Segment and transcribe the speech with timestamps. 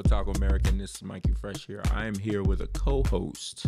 [0.00, 0.78] Otaku American.
[0.78, 1.82] This is Mykey Fresh here.
[1.92, 3.66] I am here with a co-host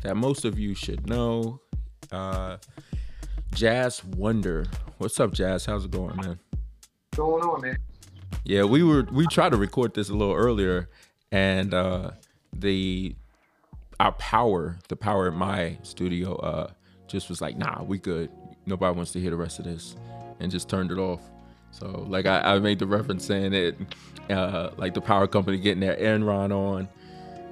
[0.00, 1.60] that most of you should know,
[2.10, 2.56] uh,
[3.54, 4.66] Jaz Wonder.
[4.96, 5.66] What's up, Jaz?
[5.66, 6.38] How's it going, man?
[7.14, 7.76] going on, man?
[8.44, 10.88] Yeah, we were we tried to record this a little earlier,
[11.32, 12.12] and uh,
[12.54, 13.14] the
[14.00, 16.70] our power, the power in my studio, uh,
[17.08, 18.30] just was like, nah, we good.
[18.64, 19.96] Nobody wants to hear the rest of this,
[20.40, 21.20] and just turned it off.
[21.70, 23.76] So like I, I made the reference saying it,
[24.30, 26.88] uh, like the power company getting their Enron on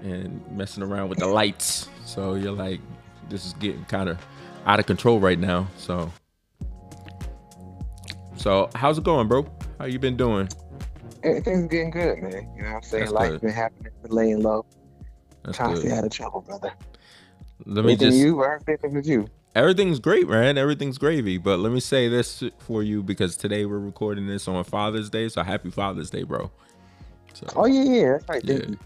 [0.02, 1.88] and messing around with the lights.
[2.04, 2.80] So you're like,
[3.28, 4.18] this is getting kind of
[4.66, 5.68] out of control right now.
[5.76, 6.12] So,
[8.36, 9.46] so how's it going, bro?
[9.78, 10.48] How you been doing?
[11.22, 12.52] Everything's getting good, man.
[12.56, 13.04] You know what I'm saying?
[13.04, 13.40] That's Life's good.
[13.42, 14.64] been happening, been laying low.
[15.44, 16.72] That's Trying to stay out of trouble, brother.
[17.64, 19.26] Let me Everything just you, everything with you.
[19.56, 20.58] Everything's great, man.
[20.58, 21.38] Everything's gravy.
[21.38, 25.28] But let me say this for you because today we're recording this on Father's Day.
[25.28, 26.50] So happy Father's Day, bro.
[27.32, 28.44] So, Oh yeah, yeah, that's right.
[28.44, 28.76] Yeah.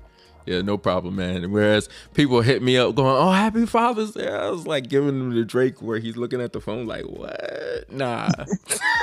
[0.46, 1.52] Yeah, no problem, man.
[1.52, 5.34] Whereas people hit me up going, "Oh, happy Father's Day," I was like giving him
[5.34, 7.84] the Drake where he's looking at the phone like, "What?
[7.90, 8.30] Nah."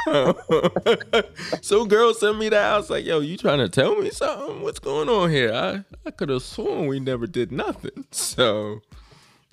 [1.62, 2.74] Some girl sent me that.
[2.74, 4.62] I was like, "Yo, you trying to tell me something?
[4.62, 8.06] What's going on here?" I I could have sworn we never did nothing.
[8.12, 8.82] So,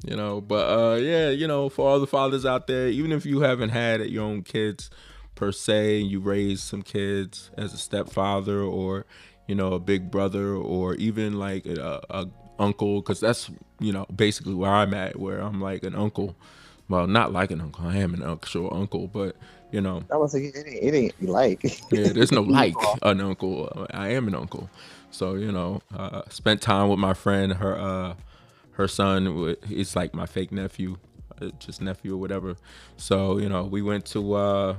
[0.04, 3.24] you know, but uh, yeah, you know, for all the fathers out there, even if
[3.24, 4.90] you haven't had your own kids
[5.34, 9.06] per se, you raised some kids as a stepfather or
[9.46, 12.26] you know a big brother or even like a, a
[12.58, 16.36] uncle, because that's you know basically where I'm at, where I'm like an uncle.
[16.88, 17.86] Well, not like an uncle.
[17.86, 19.36] I am an actual uncle, but
[19.72, 21.62] you know, I was like, it ain't, it ain't like.
[21.90, 23.86] yeah, there's no like an uncle.
[23.90, 24.68] I am an uncle.
[25.10, 27.54] So you know, uh, spent time with my friend.
[27.54, 28.14] Her uh,
[28.74, 29.56] her son.
[29.66, 30.96] He's like my fake nephew,
[31.40, 32.56] uh, just nephew or whatever.
[32.96, 34.76] So you know, we went to uh,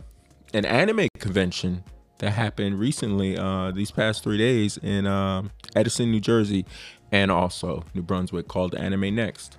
[0.53, 1.83] an anime convention
[2.19, 3.37] that happened recently.
[3.37, 6.65] Uh, these past three days in um, Edison, New Jersey,
[7.11, 9.57] and also New Brunswick, called Anime Next.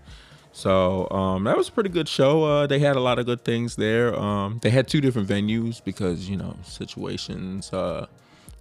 [0.53, 2.44] So um, that was a pretty good show.
[2.44, 4.18] Uh, they had a lot of good things there.
[4.18, 7.72] Um, they had two different venues because you know situations.
[7.72, 8.06] Uh,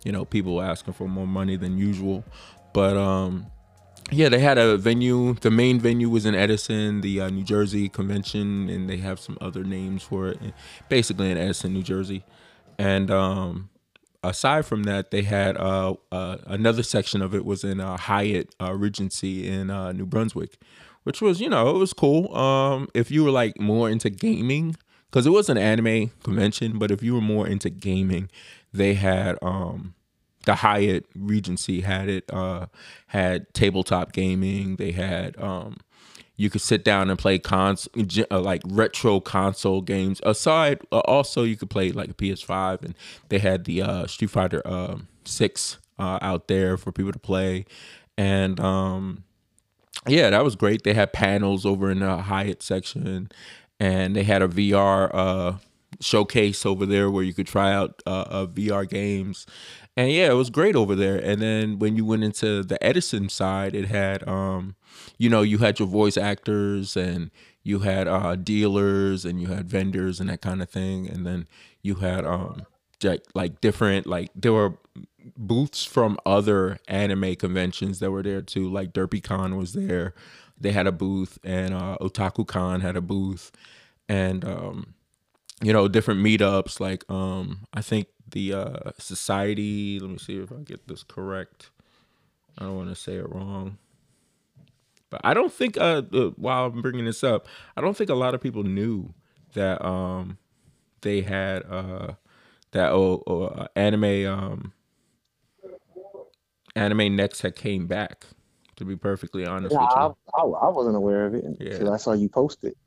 [0.05, 2.23] you know, people asking for more money than usual.
[2.73, 3.47] But um,
[4.11, 5.33] yeah, they had a venue.
[5.33, 9.37] The main venue was in Edison, the uh, New Jersey convention, and they have some
[9.41, 10.39] other names for it.
[10.89, 12.23] Basically in Edison, New Jersey.
[12.77, 13.69] And um,
[14.23, 18.53] aside from that, they had uh, uh, another section of it was in uh, Hyatt
[18.61, 20.57] uh, Regency in uh, New Brunswick,
[21.03, 22.35] which was you know it was cool.
[22.35, 24.75] Um, if you were like more into gaming,
[25.09, 28.29] because it was an anime convention, but if you were more into gaming,
[28.71, 29.94] they had um,
[30.45, 32.67] the Hyatt Regency had it uh,
[33.07, 34.77] had tabletop gaming.
[34.77, 35.77] They had um,
[36.37, 37.87] you could sit down and play cons
[38.29, 40.19] uh, like retro console games.
[40.23, 42.95] Aside, uh, also you could play like a PS5, and
[43.29, 47.65] they had the uh, Street Fighter um Six uh, out there for people to play,
[48.15, 49.23] and um,
[50.07, 50.83] yeah, that was great.
[50.83, 53.29] They had panels over in the Hyatt section,
[53.79, 55.53] and they had a VR uh,
[55.99, 59.47] showcase over there where you could try out uh, VR games.
[59.97, 61.17] And yeah, it was great over there.
[61.17, 64.75] And then when you went into the Edison side, it had, um,
[65.17, 67.31] you know, you had your voice actors and
[67.63, 71.07] you had uh, dealers and you had vendors and that kind of thing.
[71.09, 71.47] And then
[71.81, 72.65] you had um,
[73.33, 74.77] like, different, like there were
[75.37, 78.69] booths from other anime conventions that were there too.
[78.69, 80.13] Like DerpyCon was there.
[80.59, 83.51] They had a booth, and uh, OtakuCon had a booth,
[84.07, 84.94] and um,
[85.61, 86.79] you know different meetups.
[86.79, 89.99] Like um, I think the uh, society.
[89.99, 91.69] Let me see if I get this correct.
[92.57, 93.77] I don't want to say it wrong.
[95.09, 98.15] But I don't think uh, uh while I'm bringing this up, I don't think a
[98.15, 99.13] lot of people knew
[99.53, 100.37] that um
[101.01, 102.13] they had uh
[102.71, 104.73] that oh, oh uh, anime um
[106.75, 108.25] anime next had came back
[108.75, 111.79] to be perfectly honest Yeah, with I, you I, I wasn't aware of it Yeah.
[111.79, 112.77] until I saw you post it.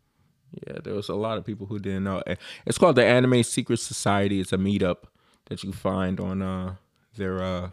[0.52, 2.22] Yeah there was a lot of people who didn't know.
[2.66, 4.40] It's called the anime secret society.
[4.40, 5.04] It's a meetup
[5.46, 6.74] that you find on uh
[7.16, 7.70] their uh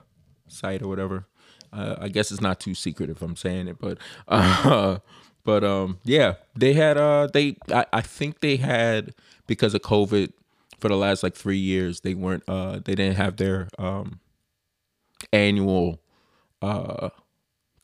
[0.47, 1.27] site or whatever.
[1.73, 3.97] Uh, i guess it's not too secret if i'm saying it but
[4.29, 4.97] uh
[5.43, 9.13] but um yeah they had uh they I, I think they had
[9.45, 10.31] because of covid
[10.79, 14.21] for the last like three years they weren't uh they didn't have their um
[15.33, 15.99] annual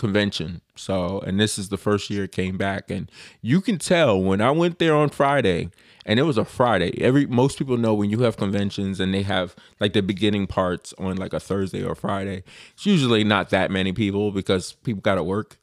[0.02, 0.62] convention.
[0.76, 3.10] So, and this is the first year it came back and
[3.42, 5.70] you can tell when I went there on Friday
[6.08, 7.00] and it was a Friday.
[7.00, 10.92] Every most people know when you have conventions and they have like the beginning parts
[10.98, 12.44] on like a Thursday or Friday.
[12.74, 15.58] It's usually not that many people because people got to work.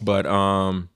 [0.00, 0.88] But um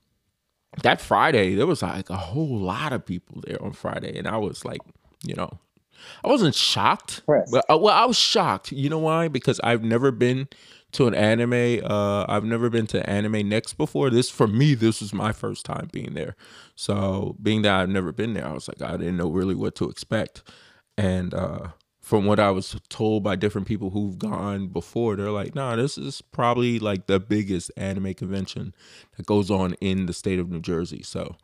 [0.84, 4.36] that Friday there was like a whole lot of people there on Friday and I
[4.36, 4.80] was like,
[5.24, 5.58] you know,
[6.24, 8.70] I wasn't shocked, but uh, well, I was shocked.
[8.70, 9.26] You know why?
[9.26, 10.46] Because I've never been
[10.92, 11.84] to an anime.
[11.84, 14.10] Uh, I've never been to Anime Next before.
[14.10, 16.36] This for me, this was my first time being there.
[16.74, 19.74] So being that I've never been there, I was like, I didn't know really what
[19.76, 20.42] to expect.
[20.96, 21.68] And uh,
[22.00, 25.98] from what I was told by different people who've gone before, they're like, nah, this
[25.98, 28.74] is probably like the biggest anime convention
[29.16, 31.02] that goes on in the state of New Jersey.
[31.02, 31.36] So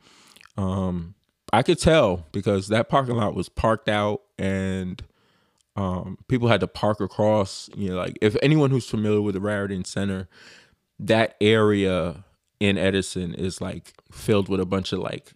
[0.56, 1.14] um,
[1.52, 5.02] I could tell because that parking lot was parked out and
[5.76, 7.68] um, people had to park across.
[7.76, 10.28] You know, like if anyone who's familiar with the Raritan Center,
[10.98, 12.24] that area
[12.60, 15.32] in Edison is like filled with a bunch of like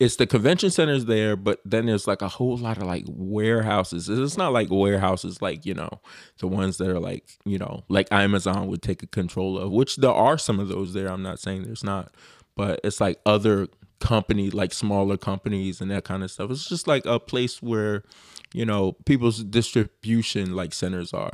[0.00, 4.08] it's the convention centers there, but then there's like a whole lot of like warehouses.
[4.08, 6.00] It's not like warehouses like, you know,
[6.38, 9.96] the ones that are like, you know, like Amazon would take a control of, which
[9.96, 11.08] there are some of those there.
[11.08, 12.12] I'm not saying there's not,
[12.56, 13.68] but it's like other
[14.00, 16.50] company, like smaller companies and that kind of stuff.
[16.50, 18.02] It's just like a place where,
[18.54, 21.32] you know, people's distribution like centers are.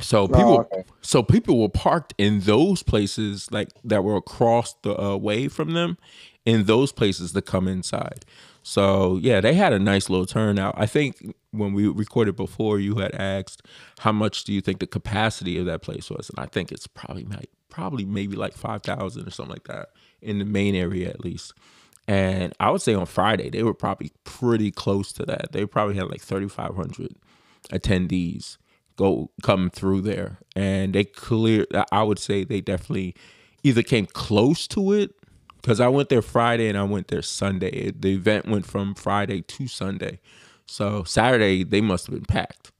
[0.00, 0.84] So Oh, people, okay.
[1.00, 5.74] so people were parked in those places like that were across the uh, way from
[5.74, 5.96] them,
[6.44, 8.24] in those places to come inside.
[8.62, 10.74] So yeah, they had a nice little turnout.
[10.76, 13.62] I think when we recorded before, you had asked
[14.00, 16.88] how much do you think the capacity of that place was, and I think it's
[16.88, 19.90] probably like probably maybe like five thousand or something like that
[20.20, 21.52] in the main area at least.
[22.08, 25.52] And I would say on Friday they were probably pretty close to that.
[25.52, 27.16] They probably had like thirty five hundred
[27.72, 28.58] attendees
[28.96, 30.38] go come through there.
[30.54, 33.14] And they clear i would say they definitely
[33.62, 35.14] either came close to it
[35.60, 37.90] because i went there friday and i went there sunday.
[37.92, 40.18] The event went from friday to sunday.
[40.66, 42.72] So saturday they must have been packed.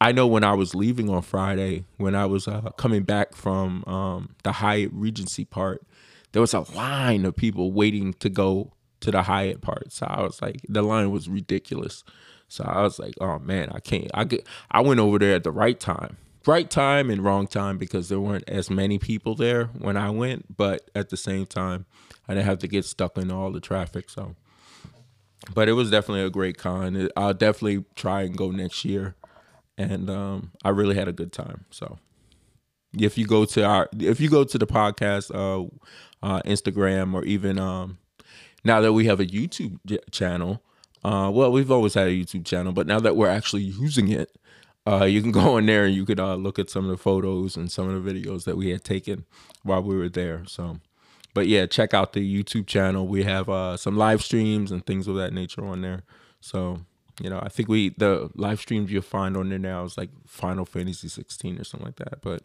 [0.00, 3.84] I know when i was leaving on friday when i was uh, coming back from
[3.86, 5.86] um, the hyatt regency part
[6.36, 9.90] there was a line of people waiting to go to the Hyatt part.
[9.90, 12.04] So I was like, the line was ridiculous.
[12.46, 14.10] So I was like, oh man, I can't.
[14.12, 14.46] I get.
[14.70, 18.20] I went over there at the right time, right time and wrong time because there
[18.20, 20.54] weren't as many people there when I went.
[20.54, 21.86] But at the same time,
[22.28, 24.10] I didn't have to get stuck in all the traffic.
[24.10, 24.34] So,
[25.54, 27.08] but it was definitely a great con.
[27.16, 29.14] I'll definitely try and go next year,
[29.78, 31.64] and um, I really had a good time.
[31.70, 31.98] So
[32.98, 35.66] if you go to our if you go to the podcast uh,
[36.26, 37.98] uh instagram or even um
[38.64, 39.78] now that we have a youtube
[40.10, 40.62] channel
[41.04, 44.36] uh well we've always had a youtube channel but now that we're actually using it
[44.86, 46.96] uh you can go in there and you could uh look at some of the
[46.96, 49.24] photos and some of the videos that we had taken
[49.62, 50.78] while we were there so.
[51.34, 53.06] But yeah check out the youtube channel.
[53.06, 56.02] We have uh some live streams and things of that nature on there.
[56.40, 56.80] So
[57.20, 60.10] you know i think we the live streams you'll find on there now is like
[60.26, 62.42] final fantasy 16 or something like that but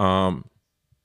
[0.00, 0.44] um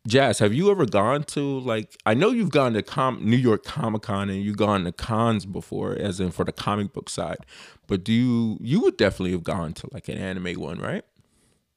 [0.08, 3.64] jaz have you ever gone to like i know you've gone to com- new york
[3.64, 7.40] comic-con and you've gone to cons before as in for the comic book side
[7.88, 11.06] but do you you would definitely have gone to like an anime one right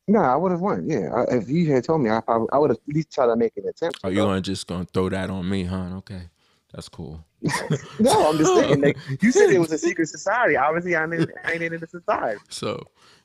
[0.09, 0.89] No, I would have won.
[0.89, 3.27] Yeah, I, if you had told me, I probably, I would have at least tried
[3.27, 3.99] to make an attempt.
[4.05, 6.31] are you gonna just gonna throw that on me huh okay
[6.73, 7.25] that's cool
[7.99, 8.81] No, I'm just saying.
[8.81, 10.57] Like, you said it was a secret society.
[10.57, 12.41] Obviously, I ain't, I ain't in the society.
[12.49, 12.83] So,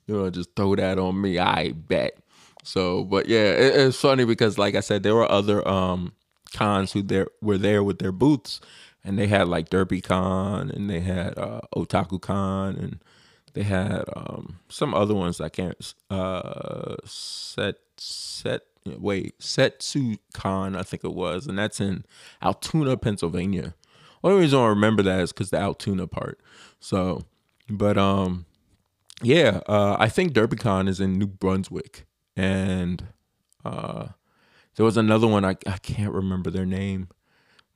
[0.07, 1.39] you know, just throw that on me.
[1.39, 2.17] I bet.
[2.63, 6.13] So, but yeah, it, it's funny because, like I said, there were other um
[6.53, 8.61] cons who there were there with their booths,
[9.03, 13.03] and they had like Derpy Con, and they had uh, Otaku Con, and
[13.53, 20.83] they had um some other ones I can't uh set set wait Setsu Con I
[20.83, 22.05] think it was, and that's in
[22.41, 23.75] Altoona, Pennsylvania.
[24.23, 26.39] Only reason I remember that is because the Altoona part.
[26.79, 27.23] So,
[27.69, 28.45] but um,
[29.21, 33.03] yeah, uh, I think DerpyCon is in New Brunswick, and
[33.65, 34.07] uh,
[34.75, 37.09] there was another one I I can't remember their name,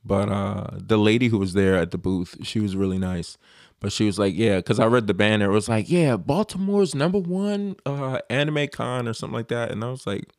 [0.04, 3.38] but uh, the lady who was there at the booth, she was really nice.
[3.80, 6.96] But she was like, yeah, because I read the banner, it was like, yeah, Baltimore's
[6.96, 10.30] number one uh, anime con or something like that, and I was like,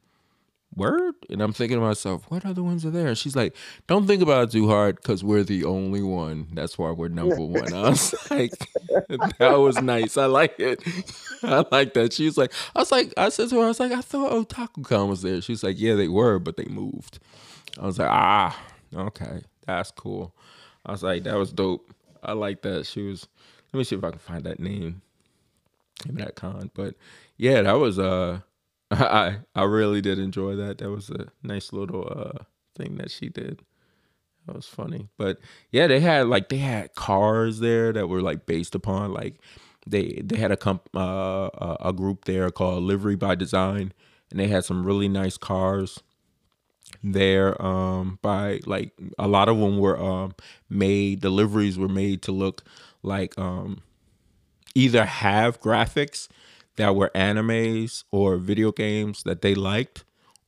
[0.75, 1.15] word?
[1.31, 3.09] And i'm thinking to myself what other ones are there?
[3.09, 3.55] And she's like
[3.87, 6.49] don't think about it too hard because we're the only one.
[6.53, 7.73] That's why we're number one.
[7.73, 8.53] I was like
[9.39, 10.17] that was nice.
[10.17, 10.83] I like it.
[11.43, 12.13] I like that.
[12.13, 14.33] She was like i was like i said to her i was like i thought
[14.33, 15.41] otaku-con was there.
[15.41, 17.19] She's like yeah they were but they moved.
[17.81, 18.59] I was like ah
[18.95, 19.43] okay.
[19.67, 20.35] That's cool.
[20.87, 21.93] I was like that was dope.
[22.23, 22.87] I like that.
[22.87, 23.27] She was
[23.73, 25.03] let me see if i can find that name
[26.07, 26.71] name that con.
[26.75, 26.95] But
[27.37, 28.41] yeah that was uh
[28.91, 30.79] I I really did enjoy that.
[30.79, 32.45] That was a nice little uh
[32.77, 33.63] thing that she did.
[34.47, 35.09] That was funny.
[35.19, 35.39] But
[35.73, 39.37] yeah, they had like they had cars there that were like based upon like
[39.87, 43.93] they they had a comp uh a a group there called Livery by Design
[44.31, 46.03] and they had some really nice cars
[47.03, 50.35] there um by like a lot of them were um
[50.69, 52.63] made deliveries were made to look
[53.03, 53.79] like um
[54.75, 56.29] either have graphics
[56.79, 60.05] that were animes or video games that they liked,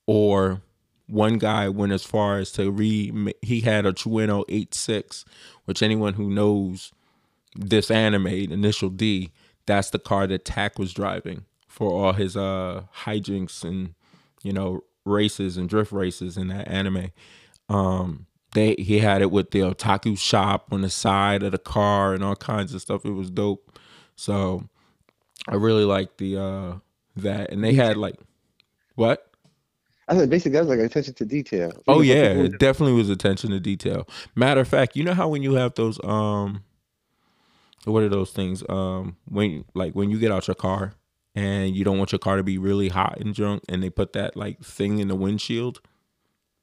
[0.07, 0.63] or
[1.09, 5.25] one guy went as far as to re he had a Trueno 86,
[5.65, 6.93] which anyone who knows
[7.57, 9.33] this anime, Initial D,
[9.67, 13.95] that's the car that Tak was driving for all his uh hijinks and
[14.43, 17.11] you know races and drift races in that anime.
[17.69, 22.15] Um they he had it with the otaku shop on the side of the car
[22.15, 23.05] and all kinds of stuff.
[23.05, 23.79] It was dope.
[24.15, 24.69] So
[25.49, 26.75] I really liked the uh
[27.17, 28.17] that and they had like
[28.95, 29.27] what?
[30.09, 31.73] I said basically that was like attention to detail.
[31.87, 34.09] Oh yeah, it definitely was attention to detail.
[34.35, 36.65] Matter of fact, you know how when you have those um
[37.85, 38.63] what are those things?
[38.69, 40.95] Um when like when you get out your car
[41.35, 44.13] and you don't want your car to be really hot and drunk and they put
[44.15, 45.81] that like thing in the windshield.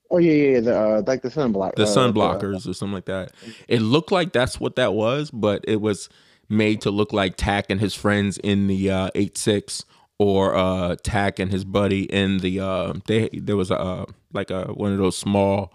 [0.09, 2.93] Oh yeah, yeah, the uh, like the sunblock, the uh, sun blockers uh, or something
[2.93, 3.33] like that.
[3.67, 6.07] It looked like that's what that was, but it was
[6.49, 9.85] made to look like Tack and his friends in the uh, eight six
[10.19, 14.49] or uh, Tak and his buddy in the uh, they there was a uh, like
[14.49, 15.73] a one of those small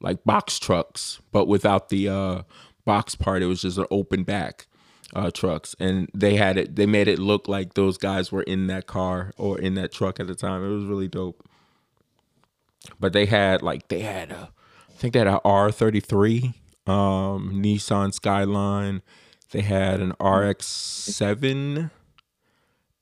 [0.00, 2.42] like box trucks, but without the uh,
[2.84, 3.42] box part.
[3.42, 4.66] It was just an open back
[5.14, 6.76] uh, trucks, and they had it.
[6.76, 10.20] They made it look like those guys were in that car or in that truck
[10.20, 10.64] at the time.
[10.64, 11.46] It was really dope.
[12.98, 14.50] But they had like they had a,
[14.88, 16.54] I think they had a R thirty three,
[16.86, 19.02] um, Nissan Skyline.
[19.52, 21.90] They had an RX seven,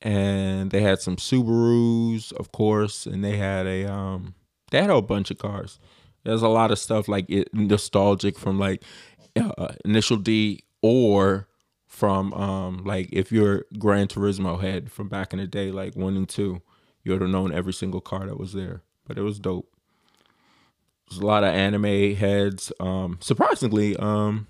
[0.01, 4.33] and they had some Subarus, of course, and they had a um,
[4.71, 5.79] they had a bunch of cars.
[6.23, 8.83] There's a lot of stuff like it nostalgic from like
[9.35, 11.47] uh, Initial D or
[11.85, 16.15] from um like if you're Gran Turismo head from back in the day, like one
[16.15, 16.61] and two,
[17.03, 18.81] you would have known every single car that was there.
[19.07, 19.71] But it was dope.
[21.09, 22.71] There's a lot of anime heads.
[22.79, 24.47] Um surprisingly, um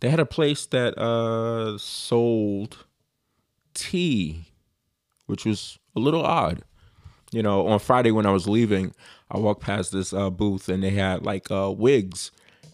[0.00, 2.84] they had a place that uh sold
[3.74, 4.46] tea,
[5.26, 6.62] which was a little odd.
[7.32, 8.94] You know, on Friday when I was leaving,
[9.30, 12.30] I walked past this uh, booth and they had like uh, wigs.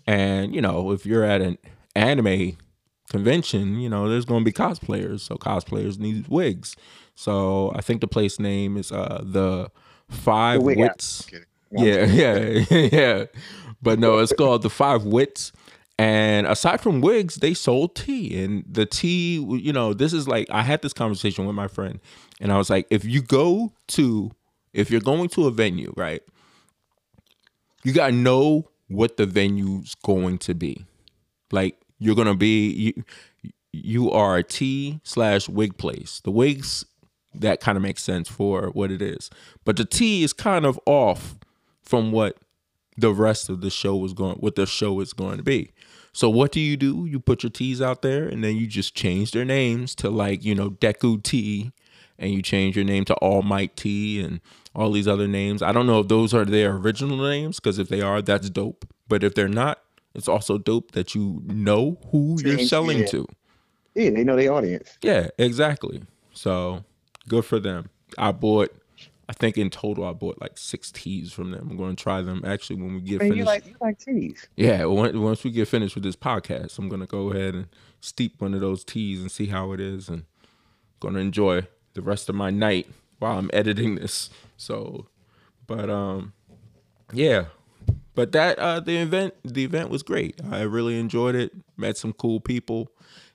[0.06, 1.58] And, you know, if you're at an
[1.96, 2.58] anime
[3.08, 5.20] convention, you know, there's going to be cosplayers.
[5.20, 6.76] So cosplayers need wigs.
[7.14, 9.70] So I think the place name is uh the
[10.08, 11.26] Five the Wits.
[11.70, 13.24] Yeah, yeah, yeah.
[13.80, 15.52] But no, it's called the Five Wits.
[15.98, 18.42] And aside from wigs, they sold tea.
[18.42, 22.00] And the tea, you know, this is like I had this conversation with my friend,
[22.40, 24.30] and I was like, if you go to,
[24.72, 26.22] if you're going to a venue, right,
[27.84, 30.84] you gotta know what the venue's going to be.
[31.50, 33.04] Like you're gonna be you
[33.72, 36.20] you are a tea slash wig place.
[36.24, 36.84] The wigs
[37.34, 39.30] that kind of makes sense for what it is,
[39.64, 41.36] but the tea is kind of off
[41.82, 42.38] from what
[42.96, 45.72] the rest of the show was going what the show is going to be.
[46.12, 47.06] So what do you do?
[47.06, 50.44] You put your teas out there and then you just change their names to like,
[50.44, 51.72] you know, Deku Tea
[52.18, 54.40] and you change your name to All Might Tea and
[54.74, 55.62] all these other names.
[55.62, 58.86] I don't know if those are their original names because if they are, that's dope.
[59.08, 59.82] But if they're not,
[60.14, 63.06] it's also dope that you know who you're selling yeah.
[63.06, 63.26] to.
[63.94, 64.98] Yeah, they know their audience.
[65.02, 66.02] Yeah, exactly.
[66.32, 66.84] So
[67.28, 67.88] good for them.
[68.18, 68.74] I bought,
[69.32, 71.66] I think in total, I bought like six teas from them.
[71.70, 73.38] I'm going to try them actually when we get Man, finished.
[73.38, 74.46] you like you like teas?
[74.56, 77.66] Yeah, once we get finished with this podcast, I'm going to go ahead and
[78.02, 80.24] steep one of those teas and see how it is, and
[81.00, 82.88] going to enjoy the rest of my night
[83.20, 84.28] while I'm editing this.
[84.58, 85.06] So,
[85.66, 86.34] but um,
[87.10, 87.46] yeah,
[88.14, 90.42] but that uh, the event the event was great.
[90.50, 91.52] I really enjoyed it.
[91.78, 92.90] Met some cool people.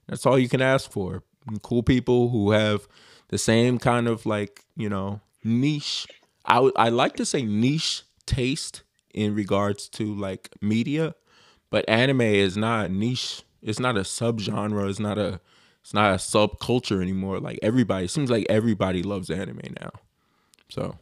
[0.06, 1.24] That's all you can ask for.
[1.64, 2.88] Cool people who have
[3.30, 6.08] the same kind of like you know niche.
[6.46, 11.16] I I like to say niche taste in regards to like media,
[11.70, 13.44] but anime is not niche.
[13.62, 14.90] It's not a subgenre.
[14.90, 15.40] It's not a
[15.82, 17.40] it's not a subculture anymore.
[17.40, 19.92] Like everybody seems like everybody loves anime now.
[20.70, 20.98] So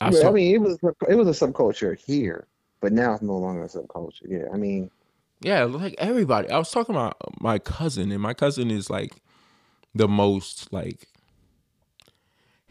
[0.00, 0.78] I, saw, I mean, it was
[1.08, 2.46] it was a subculture here,
[2.80, 4.26] but now it's no longer a subculture.
[4.28, 4.90] Yeah, I mean,
[5.40, 6.50] yeah, like everybody.
[6.50, 9.14] I was talking about my cousin, and my cousin is like
[9.94, 11.08] the most like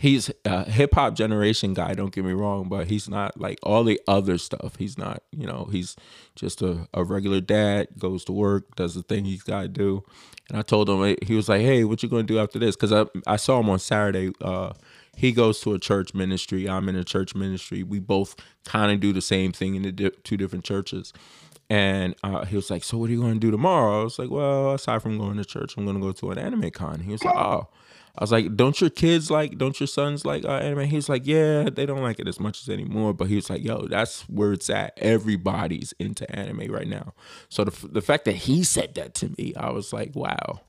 [0.02, 1.94] he's a hip hop generation guy.
[1.94, 4.76] Don't get me wrong, but he's not like all the other stuff.
[4.78, 5.96] He's not, you know, he's
[6.36, 7.90] just a, a regular dad.
[8.00, 10.04] Goes to work, does the thing he's got to do.
[10.50, 12.92] And I told him he was like, "Hey, what you gonna do after this?" Because
[12.92, 14.32] I I saw him on Saturday.
[14.42, 14.74] Uh,
[15.16, 16.68] he goes to a church ministry.
[16.68, 17.84] I'm in a church ministry.
[17.84, 21.14] We both kind of do the same thing in the di- two different churches.
[21.70, 24.18] And uh, he was like, "So what are you going to do tomorrow?" I was
[24.18, 27.02] like, "Well, aside from going to church, I'm going to go to an anime con."
[27.02, 27.68] He was like, "Oh."
[28.18, 29.58] I was like, "Don't your kids like?
[29.58, 32.40] Don't your sons like uh, anime?" He was like, "Yeah, they don't like it as
[32.40, 34.94] much as anymore." But he was like, "Yo, that's where it's at.
[34.98, 37.14] Everybody's into anime right now."
[37.50, 40.62] So the the fact that he said that to me, I was like, "Wow."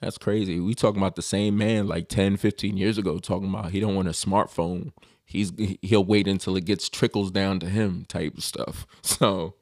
[0.00, 0.60] That's crazy.
[0.60, 3.94] We talking about the same man like 10, 15 years ago talking about he don't
[3.94, 4.92] want a smartphone.
[5.24, 5.52] He's
[5.82, 8.86] he'll wait until it gets trickles down to him type of stuff.
[9.02, 9.54] So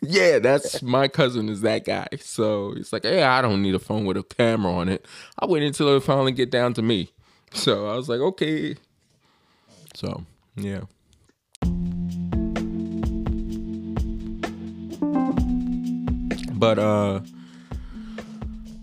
[0.00, 2.06] yeah, that's my cousin is that guy.
[2.20, 5.06] So it's like, hey, I don't need a phone with a camera on it.
[5.38, 7.12] I wait until it finally get down to me.
[7.52, 8.76] So I was like, okay.
[9.94, 10.24] So
[10.56, 10.82] yeah.
[16.54, 17.20] But uh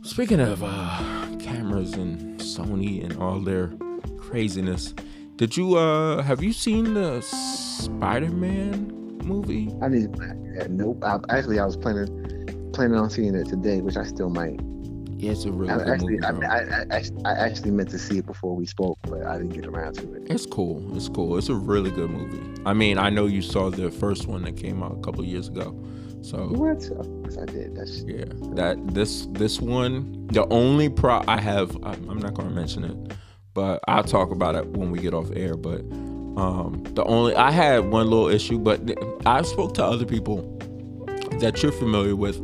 [0.04, 3.72] speaking of uh cameras and Sony and all their
[4.18, 4.94] craziness,
[5.38, 9.70] did you uh have you seen the Spider-Man movie?
[9.82, 10.16] I need
[10.56, 11.04] yeah, nope.
[11.04, 14.60] I, actually I was planning planning on seeing it today, which I still might.
[15.18, 16.46] Yeah, it's a really I, good actually, movie.
[16.46, 16.60] I.
[16.60, 19.66] I, I, I actually meant to see it before we spoke, but I didn't get
[19.66, 20.24] around to it.
[20.32, 20.96] It's cool.
[20.96, 21.38] It's cool.
[21.38, 22.42] It's a really good movie.
[22.66, 25.50] I mean, I know you saw the first one that came out a couple years
[25.50, 25.78] ago.
[26.22, 26.84] So What?
[26.92, 27.76] Of course I did.
[27.76, 32.50] That's yeah, that this this one, the only pro I have, I'm I'm not gonna
[32.50, 33.18] mention it,
[33.54, 35.56] but I'll talk about it when we get off air.
[35.56, 35.82] But
[36.40, 38.80] um, the only I had one little issue, but
[39.26, 40.38] I spoke to other people
[41.40, 42.38] that you're familiar with,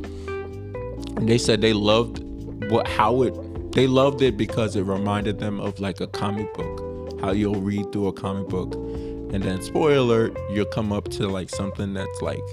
[1.16, 2.22] and they said they loved
[2.70, 7.22] what how it they loved it because it reminded them of like a comic book,
[7.22, 11.28] how you'll read through a comic book, and then spoiler alert, you'll come up to
[11.28, 12.44] like something that's like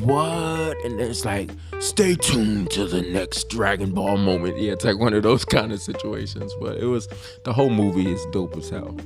[0.00, 0.82] what?
[0.84, 4.58] And then it's like, stay tuned to the next Dragon Ball moment.
[4.58, 6.54] Yeah, it's like one of those kind of situations.
[6.58, 7.08] But it was
[7.44, 8.96] the whole movie is dope as hell.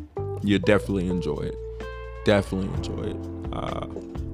[0.44, 1.56] You definitely enjoy it.
[2.26, 3.16] Definitely enjoy it.
[3.52, 3.86] Uh,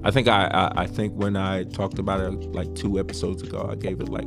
[0.03, 3.69] I think I, I I think when I talked about it like two episodes ago,
[3.71, 4.27] I gave it like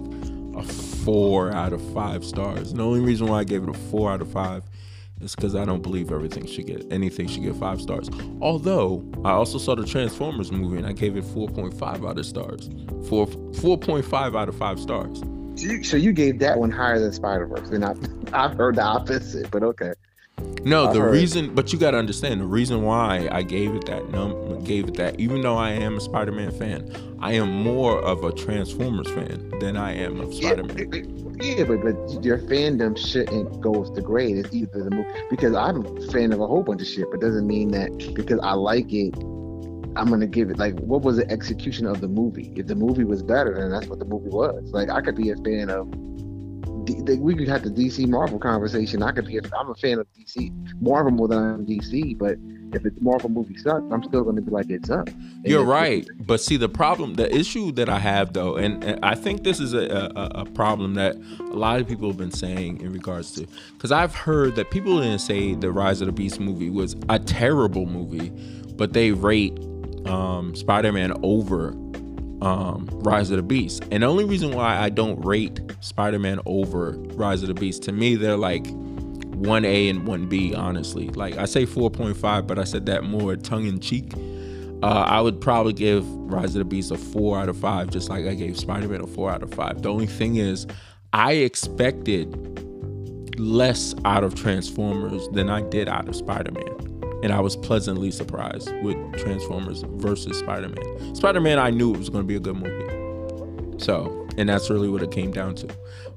[0.55, 2.71] a four out of five stars.
[2.71, 4.63] And the only reason why I gave it a four out of five
[5.19, 8.09] is because I don't believe everything should get anything should get five stars.
[8.39, 12.69] Although I also saw the Transformers movie and I gave it 4.5 out of stars.
[13.09, 15.19] Four 4.5 out of five stars.
[15.55, 17.93] So you, so you gave that one higher than Spider Verse, and I
[18.33, 19.93] I've heard the opposite, but okay.
[20.65, 21.11] No, I've the heard.
[21.11, 24.87] reason, but you got to understand the reason why I gave it that num, gave
[24.87, 25.19] it that.
[25.19, 29.75] Even though I am a Spider-Man fan, I am more of a Transformers fan than
[29.75, 31.37] I am of Spider-Man.
[31.41, 34.37] Yeah, yeah, but but your fandom shouldn't go with the grade.
[34.37, 37.19] It's either the movie because I'm a fan of a whole bunch of shit, but
[37.19, 39.15] doesn't mean that because I like it,
[39.97, 42.53] I'm gonna give it like what was the execution of the movie?
[42.55, 44.71] If the movie was better, then that's what the movie was.
[44.71, 45.93] Like I could be a fan of.
[46.85, 49.03] The- we could have the DC Marvel conversation.
[49.03, 49.37] I could be.
[49.37, 52.37] A, I'm a fan of DC Marvel more than I'm DC, but
[52.73, 55.07] if it's Marvel movie sucks, I'm still gonna be like it's up.
[55.07, 59.03] And You're right, but see the problem, the issue that I have though, and, and
[59.03, 62.31] I think this is a, a, a problem that a lot of people have been
[62.31, 66.11] saying in regards to, because I've heard that people didn't say the Rise of the
[66.11, 68.29] Beast movie was a terrible movie,
[68.75, 69.57] but they rate
[70.05, 71.73] um, Spider-Man over
[72.43, 76.91] um, Rise of the Beast, and the only reason why I don't rate Spider-Man over
[77.15, 81.09] Rise of the Beast, to me they're like 1A and 1B, honestly.
[81.09, 84.13] Like I say 4.5, but I said that more tongue in cheek.
[84.81, 88.09] Uh, I would probably give Rise of the Beast a four out of five, just
[88.09, 89.81] like I gave Spider Man a four out of five.
[89.81, 90.67] The only thing is,
[91.13, 92.29] I expected
[93.39, 96.92] less out of Transformers than I did out of Spider Man.
[97.23, 101.15] And I was pleasantly surprised with Transformers versus Spider Man.
[101.15, 103.79] Spider Man, I knew it was going to be a good movie.
[103.79, 105.67] So, and that's really what it came down to.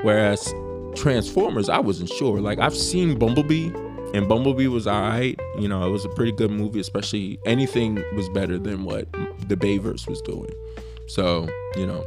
[0.02, 0.52] Whereas
[0.96, 2.40] Transformers, I wasn't sure.
[2.40, 3.70] Like, I've seen Bumblebee,
[4.14, 5.38] and Bumblebee was alright.
[5.58, 9.10] You know, it was a pretty good movie, especially anything was better than what
[9.48, 10.50] the Bayverse was doing.
[11.06, 12.04] So, you know,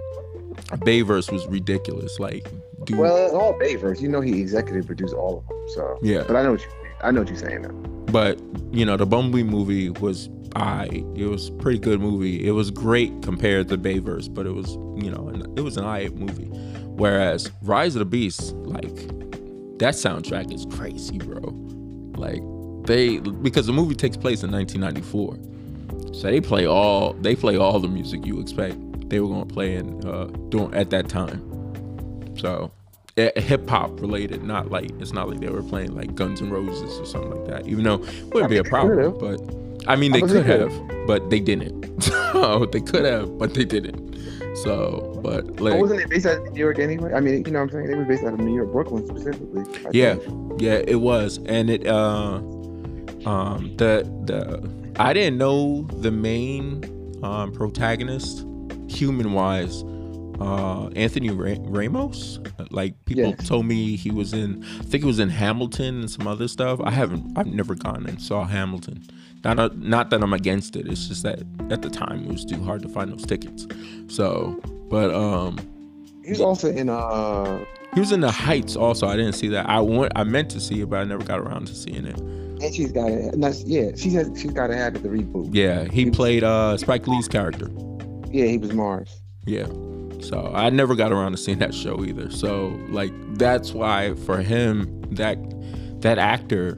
[0.85, 2.19] Bayverse was ridiculous.
[2.19, 2.47] Like,
[2.83, 5.57] dude, Well, all Bayverse, you know, he executive produced all of them.
[5.69, 6.23] So Yeah.
[6.27, 6.67] but I know what you,
[7.03, 8.05] I know what you're saying.
[8.11, 8.39] But
[8.71, 11.03] you know, the Bumblebee movie was I.
[11.15, 12.47] It was pretty good movie.
[12.47, 16.15] It was great compared to Bayverse, but it was you know, it was an alright
[16.15, 16.47] movie.
[16.87, 18.95] Whereas Rise of the Beast, like
[19.79, 21.39] that soundtrack is crazy, bro.
[22.17, 22.41] Like
[22.85, 27.79] they because the movie takes place in 1994, so they play all they play all
[27.79, 28.77] the music you expect
[29.09, 31.41] they were to play in uh, during at that time.
[32.37, 32.71] So
[33.35, 36.99] hip hop related, not like it's not like they were playing like Guns N' Roses
[36.99, 37.67] or something like that.
[37.67, 39.39] Even though it wouldn't be a problem, but
[39.87, 42.01] I mean they I could they have, but they didn't.
[42.03, 44.09] so they could have, but they didn't.
[44.63, 47.13] So, but But like, wasn't it based out of New York anyway?
[47.13, 47.91] I mean, you know what I'm saying?
[47.91, 49.63] It was based out of New York, Brooklyn specifically.
[49.85, 50.61] I yeah, think.
[50.61, 52.41] yeah, it was, and it uh,
[53.25, 56.83] um, the the I didn't know the main
[57.23, 58.45] um protagonist,
[58.87, 59.83] human wise,
[60.39, 62.39] uh, Anthony Ra- Ramos.
[62.71, 63.47] Like people Yes.
[63.47, 66.79] told me he was in, I think he was in Hamilton and some other stuff.
[66.83, 69.03] I haven't, I've never gone and saw Hamilton.
[69.43, 70.85] Not not that I'm against it.
[70.87, 73.65] It's just that at the time it was too hard to find those tickets.
[74.07, 75.57] So, but um,
[76.25, 79.07] He was also in uh He was in the Heights also.
[79.07, 79.67] I didn't see that.
[79.69, 82.19] I went, I meant to see it, but I never got around to seeing it.
[82.19, 83.33] And she's got it.
[83.65, 84.29] Yeah, she has.
[84.39, 85.03] She's got to have it.
[85.03, 85.51] The reboot.
[85.53, 87.71] Yeah, he, he played uh, Spike Lee's character.
[88.31, 89.21] Yeah, he was Mars.
[89.45, 89.67] Yeah.
[90.21, 92.29] So I never got around to seeing that show either.
[92.29, 95.37] So like that's why for him that
[96.01, 96.77] that actor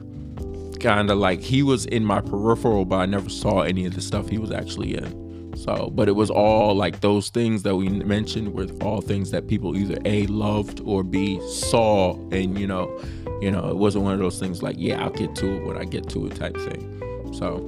[0.80, 4.00] kind of like he was in my peripheral, but I never saw any of the
[4.00, 5.22] stuff he was actually in.
[5.56, 9.48] So, but it was all like those things that we mentioned were all things that
[9.48, 13.00] people either a loved or b saw, and you know,
[13.40, 15.76] you know, it wasn't one of those things like yeah, I'll get to it when
[15.76, 17.34] I get to it type thing.
[17.34, 17.58] So,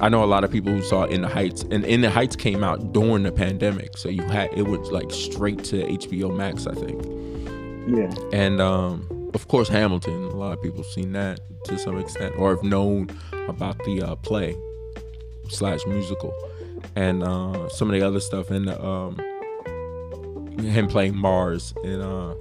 [0.00, 2.34] I know a lot of people who saw In the Heights, and In the Heights
[2.34, 6.66] came out during the pandemic, so you had it was like straight to HBO Max,
[6.66, 7.04] I think.
[7.86, 8.10] Yeah.
[8.32, 10.24] And um, of course, Hamilton.
[10.24, 13.10] A lot of people seen that to some extent, or have known
[13.48, 14.56] about the uh, play
[15.48, 16.34] slash musical,
[16.96, 19.18] and uh, some of the other stuff, and um,
[20.60, 22.34] him playing Mars, and uh,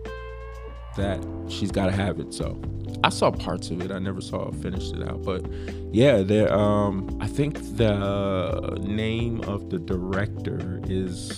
[1.00, 2.34] that she's got to have it.
[2.34, 2.60] So
[3.04, 3.92] I saw parts of it.
[3.92, 5.46] I never saw finished it out, but
[5.92, 6.54] yeah, there.
[6.54, 11.38] Um, I think the name of the director is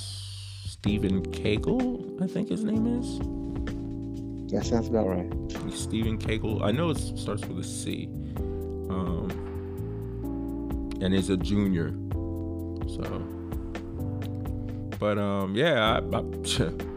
[0.66, 2.22] Steven Cagle.
[2.22, 3.20] I think his name is.
[4.52, 5.32] That sounds about right.
[5.74, 6.62] Steven Cagle.
[6.64, 8.10] I know it starts with a C.
[8.90, 9.30] Um,
[11.02, 11.92] and is a junior.
[12.88, 13.04] So,
[15.00, 16.22] but um, yeah, I, I,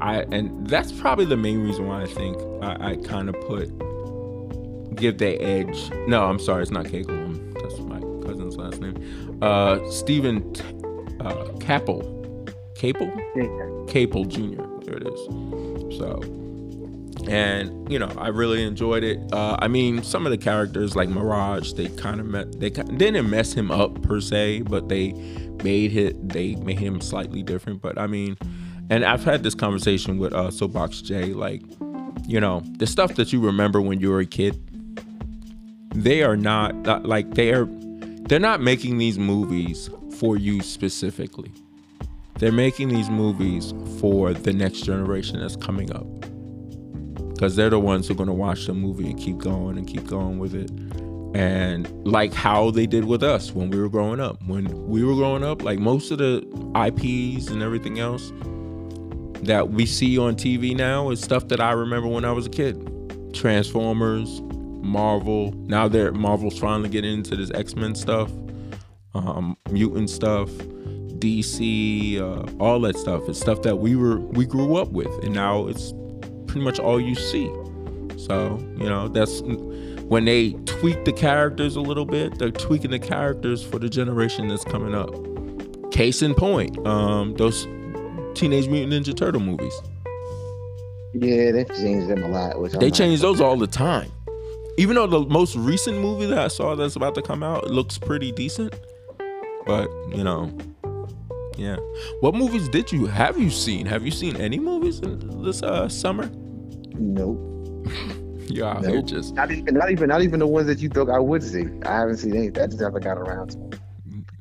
[0.00, 3.66] I, and that's probably the main reason why I think I, I kind of put
[4.96, 5.90] give the edge.
[6.06, 7.54] No, I'm sorry, it's not Cagle.
[7.60, 9.38] That's my cousin's last name.
[9.42, 10.38] Uh, Steven
[11.20, 12.02] uh, Caple,
[12.74, 13.12] Caple,
[13.88, 14.84] Caple Jr.
[14.84, 15.98] There it is.
[15.98, 16.20] So
[17.28, 19.18] and you know I really enjoyed it.
[19.32, 23.28] Uh, I mean, some of the characters like Mirage, they kind of met, they didn't
[23.28, 25.12] mess him up per se, but they
[25.62, 27.82] made it, they made him slightly different.
[27.82, 28.36] But I mean,
[28.90, 31.32] and I've had this conversation with uh, Soapbox J.
[31.32, 31.62] like,
[32.26, 34.60] you know, the stuff that you remember when you were a kid,
[35.94, 37.66] they are not, like they are,
[38.28, 41.50] they're not making these movies for you specifically.
[42.38, 46.06] They're making these movies for the next generation that's coming up
[47.30, 49.86] because they're the ones who are going to watch the movie and keep going and
[49.86, 50.70] keep going with it
[51.34, 55.14] and like how they did with us when we were growing up when we were
[55.14, 56.38] growing up like most of the
[56.86, 58.32] ips and everything else
[59.46, 62.50] that we see on tv now is stuff that i remember when i was a
[62.50, 64.40] kid transformers
[64.82, 68.30] marvel now they're marvel's finally getting into this x-men stuff
[69.14, 70.48] um, mutant stuff
[71.18, 75.34] dc uh, all that stuff it's stuff that we were we grew up with and
[75.34, 75.92] now it's
[76.56, 77.52] pretty much all you see.
[78.16, 82.98] So, you know, that's when they tweak the characters a little bit, they're tweaking the
[82.98, 85.10] characters for the generation that's coming up.
[85.92, 87.66] Case in point, um, those
[88.36, 89.80] Teenage Mutant Ninja Turtle movies.
[91.14, 92.70] Yeah, they changed them a lot.
[92.78, 94.12] they change those all the time.
[94.78, 97.96] Even though the most recent movie that I saw that's about to come out looks
[97.96, 98.74] pretty decent,
[99.64, 100.52] but you know,
[101.56, 101.76] yeah.
[102.20, 103.86] What movies did you have you seen?
[103.86, 106.30] Have you seen any movies this uh, summer?
[106.98, 107.40] Nope.
[108.48, 109.06] yeah, nope.
[109.06, 111.64] just not even not even not even the ones that you thought I would see.
[111.86, 112.48] I haven't seen any.
[112.50, 113.80] That just never got around to.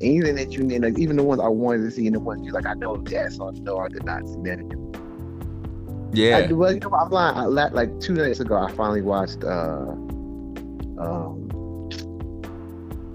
[0.01, 2.45] Anything that you need, like even the ones I wanted to see, and the ones
[2.45, 4.59] you like, I know that, so no, I did not see that.
[6.13, 6.37] Yeah.
[6.37, 7.37] I, well, you know, I'm lying.
[7.37, 9.43] I, like two nights ago, I finally watched.
[9.43, 9.93] uh
[10.97, 11.49] um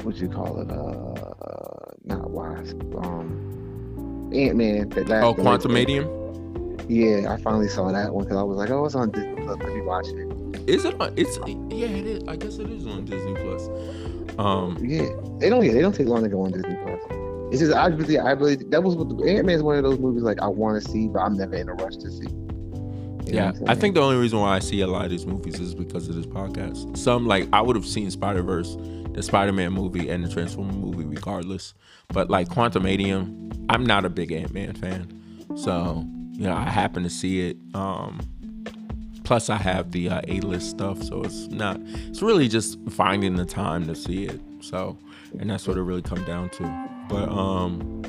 [0.03, 0.71] What you call it?
[0.71, 2.83] Uh, not Wasp.
[2.97, 4.93] Um, Ant Man.
[5.23, 6.07] Oh, Quantumania.
[6.89, 9.59] Yeah, I finally saw that one because I was like, oh, it's on Disney Plus.
[9.59, 10.69] Let me watch it.
[10.69, 11.15] Is it on?
[11.17, 12.25] It's yeah, it is.
[12.27, 13.69] I guess it is on Disney Plus.
[14.39, 15.65] Um, yeah, they don't.
[15.65, 17.01] Yeah, they don't take long to go on Disney Plus.
[17.51, 19.83] It's just I really, I really that was what the Ant Man is one of
[19.83, 22.29] those movies like I want to see, but I'm never in a rush to see.
[22.29, 25.59] You yeah, I think the only reason why I see a lot of these movies
[25.61, 26.97] is because of this podcast.
[26.97, 28.77] Some like I would have seen Spider Verse,
[29.13, 31.75] the Spider Man movie, and the Transformer movie regardless.
[32.09, 35.13] But like Quantumanium, I'm not a big Ant Man fan,
[35.57, 37.59] so you know, I happen to see it.
[37.75, 38.21] Um,
[39.31, 41.81] plus, I have the uh, A list stuff, so it's not.
[42.09, 44.41] It's really just finding the time to see it.
[44.59, 44.99] So,
[45.39, 46.89] and that's what it really come down to.
[47.09, 48.03] But um,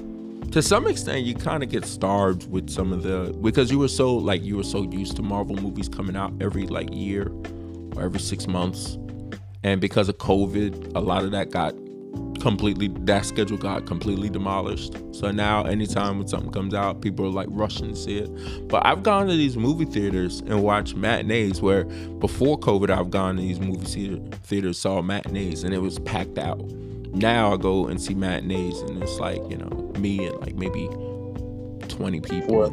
[0.50, 3.88] to some extent, you kind of get starved with some of the because you were
[3.88, 7.32] so like you were so used to Marvel movies coming out every like year
[7.96, 8.98] or every six months,
[9.64, 11.76] and because of COVID, a lot of that got
[12.42, 14.98] completely that schedule got completely demolished.
[15.12, 18.68] So now anytime when something comes out, people are like rushing to see it.
[18.68, 23.36] But I've gone to these movie theaters and watched matinees where before COVID I've gone
[23.36, 23.86] to these movie
[24.44, 26.60] theaters, saw matinees and it was packed out.
[27.14, 30.88] Now I go and see matinees and it's like, you know, me and like maybe
[31.88, 32.72] 20 people.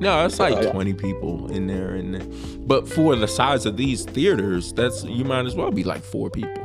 [0.00, 0.72] No, it's like oh, yeah.
[0.72, 5.46] 20 people in there, and but for the size of these theaters, that's you might
[5.46, 6.64] as well be like four people.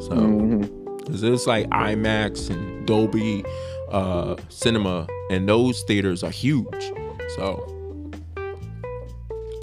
[0.00, 0.83] So mm-hmm.
[1.08, 3.44] It's like IMAX and Dolby
[3.90, 6.92] uh, Cinema, and those theaters are huge.
[7.36, 7.74] So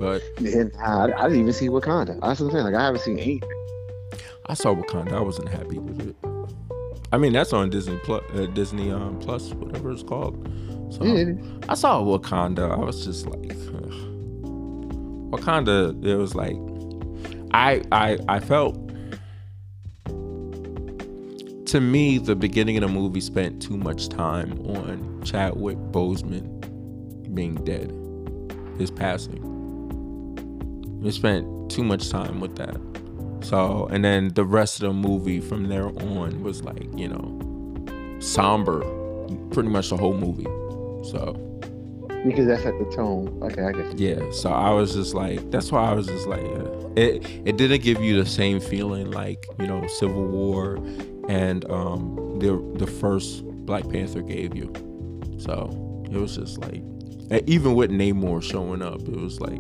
[0.02, 2.20] but and I, I, didn't even see Wakanda.
[2.20, 3.52] That's what I was saying, like I haven't seen anything.
[4.48, 5.14] I saw Wakanda.
[5.14, 6.16] I wasn't happy with it.
[7.14, 10.50] I mean, that's on Disney Plus, uh, Disney um, Plus, whatever it's called.
[10.90, 11.34] So yeah.
[11.70, 12.72] I saw Wakanda.
[12.72, 13.94] I was just like, ugh.
[15.30, 16.04] Wakanda.
[16.04, 16.58] It was like,
[17.54, 18.91] I I I felt.
[21.72, 26.44] To me, the beginning of the movie spent too much time on Chadwick Boseman
[27.34, 27.94] being dead,
[28.78, 29.40] his passing.
[31.00, 32.76] We spent too much time with that.
[33.46, 38.20] So, and then the rest of the movie from there on was like, you know,
[38.20, 38.82] somber,
[39.52, 40.44] pretty much the whole movie.
[41.10, 41.38] So,
[42.26, 43.40] because that's at the tone.
[43.44, 43.94] Okay, I guess.
[43.96, 44.30] Yeah.
[44.32, 47.02] So I was just like, that's why I was just like, yeah.
[47.02, 50.78] it it didn't give you the same feeling like you know Civil War
[51.32, 54.72] and um the the first Black Panther gave you.
[55.38, 56.84] So it was just like,
[57.48, 59.60] even with Namor showing up, it was like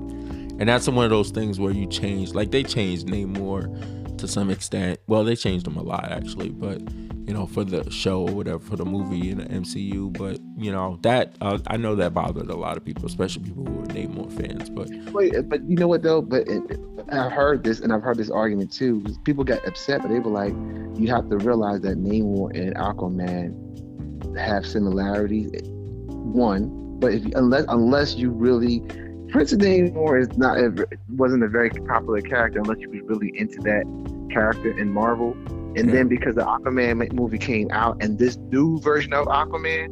[0.59, 4.49] and that's one of those things where you change like they changed Namor to some
[4.49, 4.99] extent.
[5.07, 6.81] Well, they changed them a lot actually, but
[7.27, 10.17] you know, for the show or whatever, for the movie in the MCU.
[10.17, 13.65] But you know, that uh, I know that bothered a lot of people, especially people
[13.65, 14.69] who are Namor fans.
[14.69, 16.21] But wait, but you know what though?
[16.21, 16.79] But it,
[17.11, 19.03] I've heard this, and I've heard this argument too.
[19.25, 20.53] People got upset, but they were like,
[20.99, 25.51] you have to realize that Namor and Aquaman have similarities.
[25.63, 28.83] One, but if unless unless you really
[29.31, 33.31] Prince of Namor is not a, wasn't a very popular character unless you was really
[33.37, 33.85] into that
[34.29, 35.31] character in Marvel.
[35.75, 35.93] And yeah.
[35.93, 39.89] then because the Aquaman movie came out, and this new version of Aquaman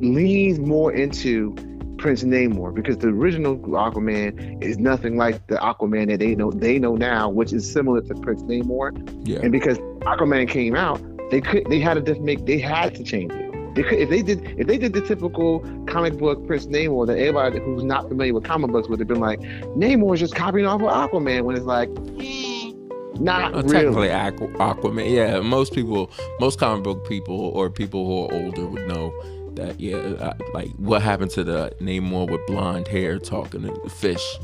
[0.00, 1.54] leans more into
[1.98, 6.78] Prince Namor because the original Aquaman is nothing like the Aquaman that they know they
[6.78, 8.92] know now, which is similar to Prince Namor.
[9.26, 9.40] Yeah.
[9.42, 13.32] And because Aquaman came out, they could they had to make they had to change
[13.32, 13.55] it.
[13.76, 17.18] They could, if they did if they did the typical comic book Prince Namor, that
[17.18, 19.38] everybody who's not familiar with comic books would have been like,
[19.76, 24.08] Namor is just copying off of Aquaman when it's like mm, not well, really.
[24.08, 25.14] technically Aquaman.
[25.14, 26.10] Yeah, most people,
[26.40, 29.12] most comic book people or people who are older would know
[29.56, 29.78] that.
[29.78, 34.38] Yeah, uh, like what happened to the Namor with blonde hair talking to the fish,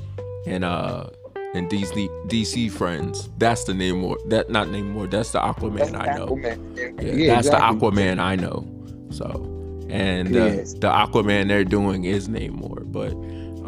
[0.46, 1.06] and uh
[1.54, 3.30] and DC DC friends.
[3.38, 4.16] That's the Namor.
[4.28, 5.10] That not Namor.
[5.10, 6.26] That's the Aquaman that's I know.
[6.26, 6.76] Aquaman.
[6.76, 7.78] Yeah, yeah, that's exactly.
[7.78, 8.81] the Aquaman I know.
[9.12, 13.12] So, and uh, the Aquaman they're doing is Namor, but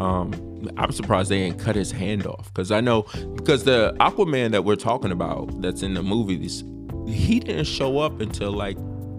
[0.00, 0.32] um,
[0.76, 3.02] I'm surprised they didn't cut his hand off because I know
[3.36, 6.64] because the Aquaman that we're talking about that's in the movies,
[7.06, 8.76] he didn't show up until like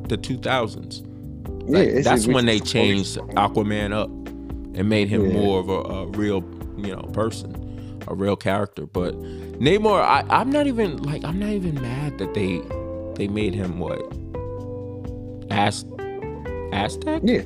[0.07, 1.11] the 2000s.
[1.67, 4.09] Like, yeah, that's when they changed Aquaman up
[4.77, 5.33] and made him yeah.
[5.33, 6.43] more of a, a, real,
[6.77, 8.85] you know, person, a real character.
[8.85, 9.15] But
[9.59, 12.61] Namor, I, I'm not even like I'm not even mad that they
[13.15, 13.99] they made him what
[15.49, 15.85] ask
[16.73, 17.21] Aztec?
[17.23, 17.43] Yeah.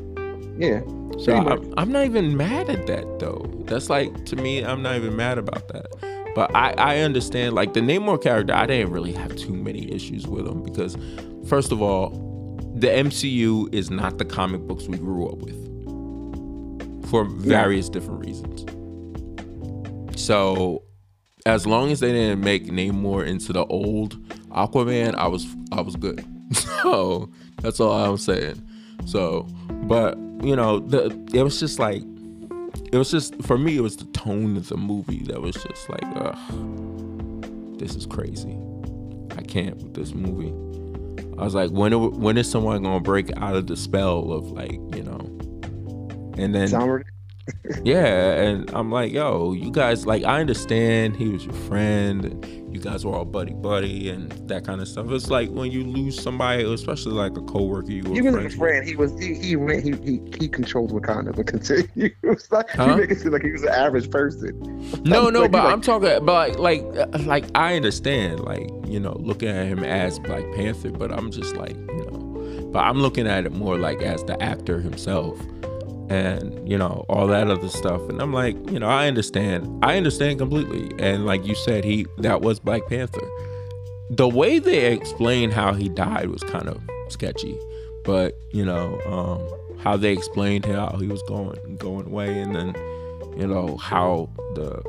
[0.58, 0.82] Yeah.
[1.20, 3.50] So I'm, I'm, not even mad at that though.
[3.66, 5.88] That's like to me, I'm not even mad about that.
[6.36, 10.28] But I, I understand like the Namor character, I didn't really have too many issues
[10.28, 10.98] with him because
[11.48, 12.10] first of all,
[12.76, 15.58] the MCU is not the comic books we grew up with.
[17.10, 17.94] For various yeah.
[17.94, 18.66] different reasons.
[20.22, 20.84] So
[21.46, 25.96] as long as they didn't make Namor into the old Aquaman, I was I was
[25.96, 26.26] good.
[26.84, 27.30] so
[27.62, 28.64] that's all I'm saying.
[29.06, 29.48] So,
[29.84, 32.04] but you know, the it was just like
[32.92, 35.90] it was just for me it was the tone of the movie that was just
[35.90, 38.58] like, ugh, this is crazy.
[39.38, 40.54] I can't with this movie.
[41.38, 44.80] I was like, when when is someone gonna break out of the spell of like,
[44.96, 45.20] you know?
[46.38, 46.70] And then
[47.84, 52.46] yeah, and I'm like, yo, you guys like I understand he was your friend and
[52.72, 55.10] you guys were all buddy buddy and that kind of stuff.
[55.10, 58.50] It's like when you lose somebody, especially like a coworker you were He was a
[58.50, 58.88] friend.
[58.88, 62.14] He was he he went he he, he controlled Wakanda, but continue.
[62.24, 62.86] was like huh?
[62.86, 64.56] you make it seem like he was an average person.
[65.10, 69.00] No, no, like, but like, I'm talking but like like like I understand, like, you
[69.00, 73.02] know, looking at him as Black Panther, but I'm just like, you know, but I'm
[73.02, 75.40] looking at it more like as the actor himself
[76.10, 78.02] and you know all that other stuff.
[78.10, 79.84] And i'm like you know i understand.
[79.84, 80.92] I understand completely.
[81.00, 83.28] And like you said he that was black panther.
[84.10, 87.58] The way they explained how he died was kind of sketchy.
[88.04, 92.76] But you know um, how they explained how he was going going away and then
[93.38, 94.82] you know how the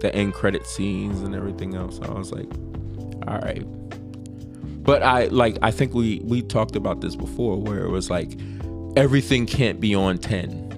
[0.00, 2.00] the end credit scenes and everything else.
[2.00, 2.50] I was like
[3.26, 3.64] all right.
[4.82, 8.38] But i like i think we we talked about this before where it was like
[8.96, 10.70] everything can't be on 10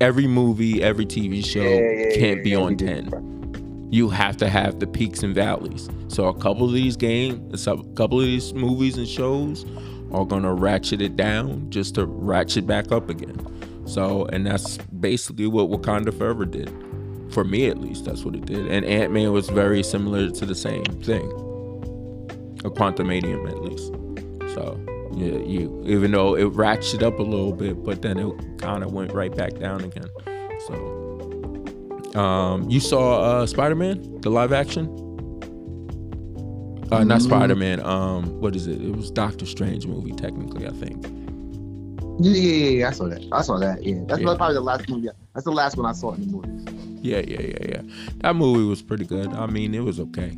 [0.00, 2.86] every movie, every TV show Yeah, yeah, can't yeah, be on we do.
[2.86, 3.88] 10.
[3.90, 5.88] You have to have the peaks and valleys.
[6.08, 9.64] So a couple of these games, a couple of these movies and shows
[10.12, 13.36] are gonna ratchet it down just to ratchet back up again.
[13.86, 16.70] So, and that's basically what Wakanda Forever did.
[17.32, 18.70] For me, at least, that's what it did.
[18.70, 21.26] And Ant Man was very similar to the same thing.
[22.64, 23.92] A quantum Quantumanium, at least.
[24.54, 24.78] So,
[25.18, 28.92] yeah, you even though it ratcheted up a little bit, but then it kind of
[28.92, 30.08] went right back down again.
[30.66, 34.86] So, um, you saw uh, Spider Man, the live action?
[36.90, 37.22] Uh, not Mhm.
[37.24, 37.80] Spider Man.
[37.84, 38.80] Um, what is it?
[38.80, 41.06] It was Doctor Strange movie, technically, I think.
[42.20, 42.88] Yeah, yeah, yeah.
[42.88, 43.22] I saw that.
[43.30, 43.84] I saw that.
[43.84, 44.34] Yeah, that's Yeah.
[44.36, 45.08] probably the last movie.
[45.34, 46.64] That's the last one I saw in the movies.
[47.02, 47.82] Yeah, yeah, yeah, yeah.
[48.22, 49.28] That movie was pretty good.
[49.28, 50.32] I mean, it was okay.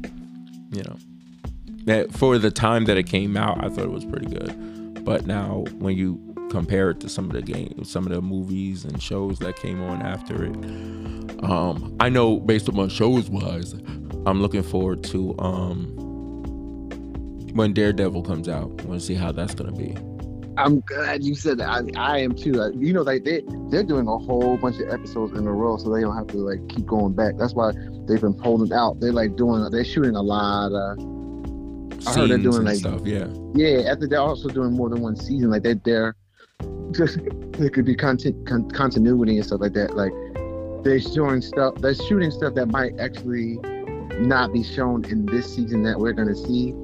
[0.72, 0.96] You know,
[1.86, 4.54] that for the time that it came out, I thought it was pretty good.
[5.02, 8.84] But now, when you compare it to some of the games, some of the movies
[8.84, 10.56] and shows that came on after it,
[11.44, 13.74] um, I know based on shows wise,
[14.26, 15.96] I'm looking forward to um
[17.54, 18.70] when Daredevil comes out.
[18.80, 19.96] I want to see how that's gonna be.
[20.56, 21.68] I'm glad you said that.
[21.68, 22.52] I, I am too.
[22.52, 25.76] Like, you know, like they they're doing a whole bunch of episodes in a row,
[25.78, 27.36] so they don't have to like keep going back.
[27.38, 27.72] That's why
[28.06, 29.00] they've been pulling out.
[29.00, 29.66] They're like doing.
[29.70, 30.72] They're shooting a lot.
[30.72, 30.96] Uh,
[32.06, 33.00] I heard they're doing, like- stuff.
[33.04, 35.50] Yeah, yeah, after they're also doing more than one season.
[35.50, 36.16] Like they're there.
[36.92, 37.18] Just
[37.52, 39.96] there could be content con- continuity and stuff like that.
[39.96, 40.12] Like
[40.84, 41.74] they're showing stuff.
[41.76, 43.58] They're shooting stuff that might actually
[44.18, 46.74] not be shown in this season that we're gonna see.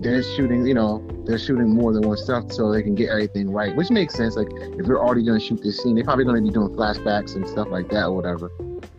[0.00, 3.50] They're shooting, you know, they're shooting more than one stuff so they can get everything
[3.50, 4.36] right, which makes sense.
[4.36, 7.46] Like if they're already gonna shoot this scene, they're probably gonna be doing flashbacks and
[7.48, 8.50] stuff like that or whatever.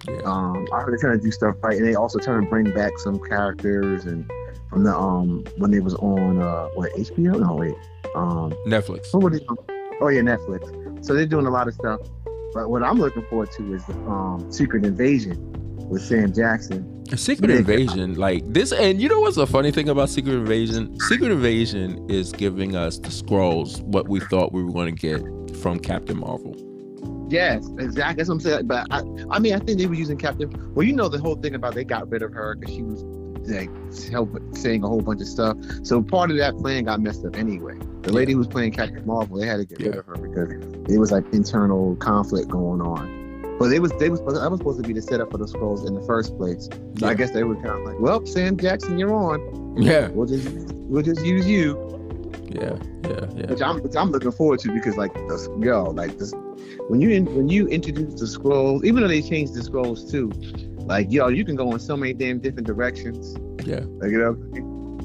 [0.08, 0.16] yeah.
[0.24, 2.74] Um, I heard they're trying to do stuff right, and they also trying to bring
[2.74, 4.30] back some characters and
[4.76, 7.40] from the um when they was on uh what HBO?
[7.40, 7.76] No wait,
[8.14, 9.14] um Netflix.
[9.14, 9.58] what were they on?
[10.02, 11.06] Oh yeah, Netflix.
[11.06, 12.02] So they're doing a lot of stuff.
[12.54, 15.38] But what I'm looking forward to is the um Secret Invasion
[15.90, 16.92] with Sam Jackson.
[17.16, 17.58] Secret Yeah.
[17.58, 21.00] Invasion, like this, and you know what's the funny thing about Secret Invasion?
[21.02, 25.56] Secret Invasion is giving us the Skrulls what we thought we were going to get
[25.62, 26.54] from Captain Marvel.
[27.30, 28.16] Yes, exactly.
[28.18, 28.68] That's what I'm saying.
[28.68, 30.52] But I, I mean, I think they were using Captain.
[30.76, 33.04] Well, you know the whole thing about they got rid of her because she was
[33.48, 33.70] like
[34.12, 35.58] help saying a whole bunch of stuff.
[35.84, 37.78] So part of that plan got messed up anyway.
[38.02, 40.50] The lady who was playing Captain Marvel, they had to get rid of her because
[40.94, 43.24] it was like internal conflict going on.
[43.58, 45.88] But they was they was that was supposed to be the setup for the Skrulls
[45.88, 46.66] in the first place.
[46.66, 47.08] So Yeah.
[47.08, 49.78] I guess they were kind of like, well, Sam Jackson, you're on.
[49.82, 51.80] Yeah, We'll just we'll just use you.
[52.50, 53.46] yeah, yeah, yeah.
[53.48, 56.34] which I'm which I'm looking forward to because like the yo like this
[56.90, 60.30] when you in, when you introduce the Skrulls even though they changed the Skrulls too
[60.86, 63.36] like yo you can go in so many damn different directions
[63.68, 63.82] Yeah.
[64.00, 64.34] like you know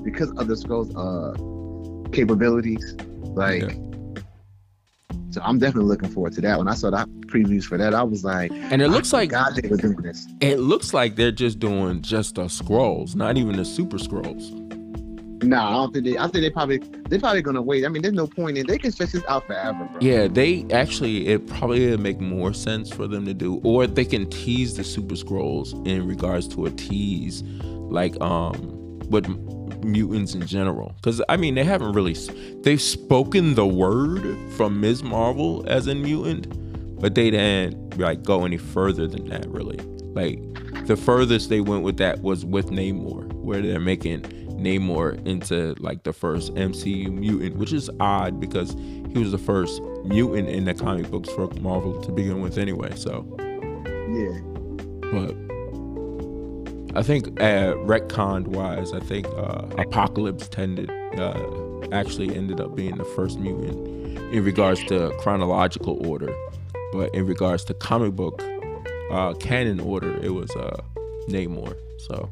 [0.03, 2.97] because of the Skrulls uh capabilities
[3.35, 4.23] like Yeah.
[5.31, 8.03] so I'm definitely looking forward to that when I saw that previews for that I
[8.03, 11.33] was like And it looks like God they were doing this it looks like they're
[11.33, 14.60] just doing just the Skrulls, not even the super Skrulls.
[15.42, 18.03] Nah I don't think they I think they probably they're probably gonna wait I mean
[18.03, 21.46] there's no point in they can stretch this out forever bro Yeah, they actually it
[21.46, 25.14] probably would make more sense for them to do, or they can tease the super
[25.14, 29.26] Skrulls in regards to a tease, like um with
[29.85, 30.92] mutants in general.
[30.96, 32.16] Because I mean, they haven't really
[32.62, 35.03] they've spoken the word from Ms.
[35.03, 39.79] Marvel as a mutant, but they didn't like go any further than that really.
[40.14, 40.40] Like
[40.87, 44.24] the furthest they went with that was with Namor, where they're making
[44.61, 48.73] Namor into like the first MCU mutant, which is odd because
[49.12, 52.94] he was the first mutant in the comic books for Marvel to begin with anyway.
[52.96, 53.27] So,
[54.11, 54.51] yeah
[55.11, 55.35] but
[56.96, 62.96] I think uh, retcon wise, I think uh, Apocalypse tended uh, actually ended up being
[62.96, 63.75] the first mutant
[64.33, 66.33] in regards to chronological order,
[66.92, 68.42] but in regards to comic book
[69.11, 70.81] uh, canon order, it was uh,
[71.29, 71.77] Namor.
[71.99, 72.29] So,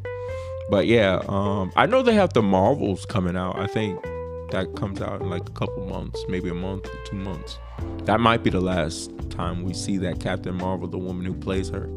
[0.71, 3.59] but yeah, um, I know they have the Marvels coming out.
[3.59, 4.03] I think
[4.51, 7.59] that comes out in like a couple months, maybe a month two months.
[8.05, 11.69] That might be the last time we see that Captain Marvel, the woman who plays
[11.69, 11.89] her.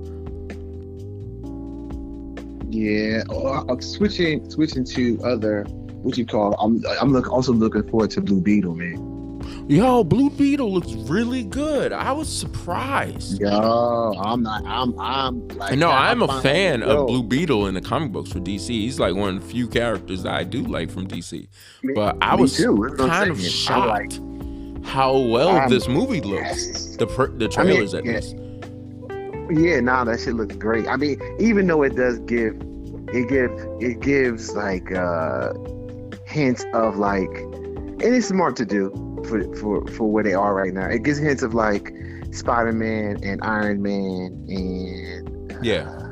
[2.69, 5.63] Yeah, or uh, switching switching to other
[6.03, 6.53] what you call.
[6.53, 9.10] I'm I'm look, also looking forward to Blue Beetle, man.
[9.67, 11.93] Yo, Blue Beetle looks really good.
[11.93, 13.39] I was surprised.
[13.39, 14.65] Yo, I'm not.
[14.65, 15.77] I'm I'm like.
[15.77, 18.67] no, I'm I'm a fan of Blue Beetle in the comic books for DC.
[18.69, 21.47] He's like one of the few characters that I do like from DC.
[21.83, 23.37] me- But I was too, that's what I'm kind of.
[23.37, 24.19] I'm like, shocked
[24.85, 26.41] how well I'm- this movie looks.
[26.67, 26.95] yes.
[26.97, 28.35] The pr- the I mean, trailers at least.
[29.51, 30.87] Yeah, nah, that shit looks great.
[30.87, 32.55] I mean, even though it does give,
[33.13, 35.53] it gives it gives like uh
[36.25, 38.89] hints of like, and it's smart to do
[39.31, 40.87] for for for where they are right now.
[40.87, 41.93] It gives hints of like
[42.31, 45.89] Spider Man and Iron Man and yeah.
[45.89, 46.07] Uh,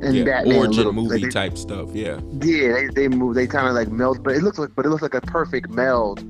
[0.00, 0.24] and yeah.
[0.24, 1.90] Batman Origin little- movie like, they- type stuff.
[1.92, 2.20] Yeah.
[2.40, 3.34] Yeah, they, they move.
[3.34, 5.70] They kind of like meld, but it looks like, but it looks like a perfect
[5.70, 6.20] meld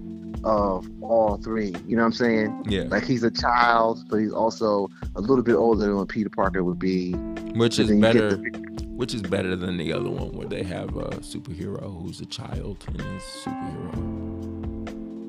[0.44, 1.74] of all three.
[1.86, 2.64] You know what I'm saying?
[2.68, 2.84] Yeah.
[2.84, 6.64] Like he's a child, but he's also a little bit older than what Peter Parker
[6.64, 7.12] would be.
[7.56, 8.36] Which is then you get better.
[8.36, 12.26] the- Which is better than the other one where they have a superhero who's a
[12.26, 14.77] child and is a superhero.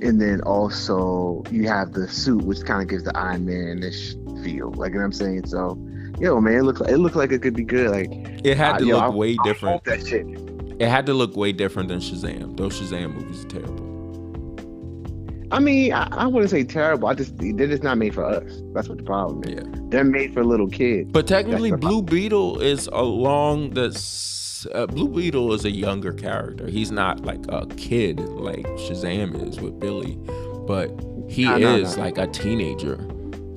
[0.01, 4.71] And then also you have the suit, which kind of gives the Iron Man-ish feel.
[4.71, 5.47] Like you know what I'm saying?
[5.47, 5.77] So,
[6.19, 7.91] yo, man, it looks it looked like it could be good.
[7.91, 8.09] Like
[8.45, 9.73] It had to yo, look I- way I different.
[9.75, 10.25] hope that shit.
[10.79, 12.55] It had to look way different than Shazam.
[12.55, 13.85] Those Shazam movies are terrible.
[15.51, 17.07] I mean, I, I wouldn't say terrible.
[17.09, 18.61] I just they're just not made for us.
[18.73, 19.55] That's what the problem is.
[19.55, 19.63] Yeah.
[19.89, 21.11] They're made for little kids.
[21.11, 23.91] But technically, Blue Beetle is along the.
[24.73, 26.67] Uh, Blue Beetle is a younger character.
[26.67, 30.17] He's not like a kid like Shazam is with Billy,
[30.67, 30.89] but
[31.29, 32.03] he No, no, is no.
[32.03, 32.97] like a teenager.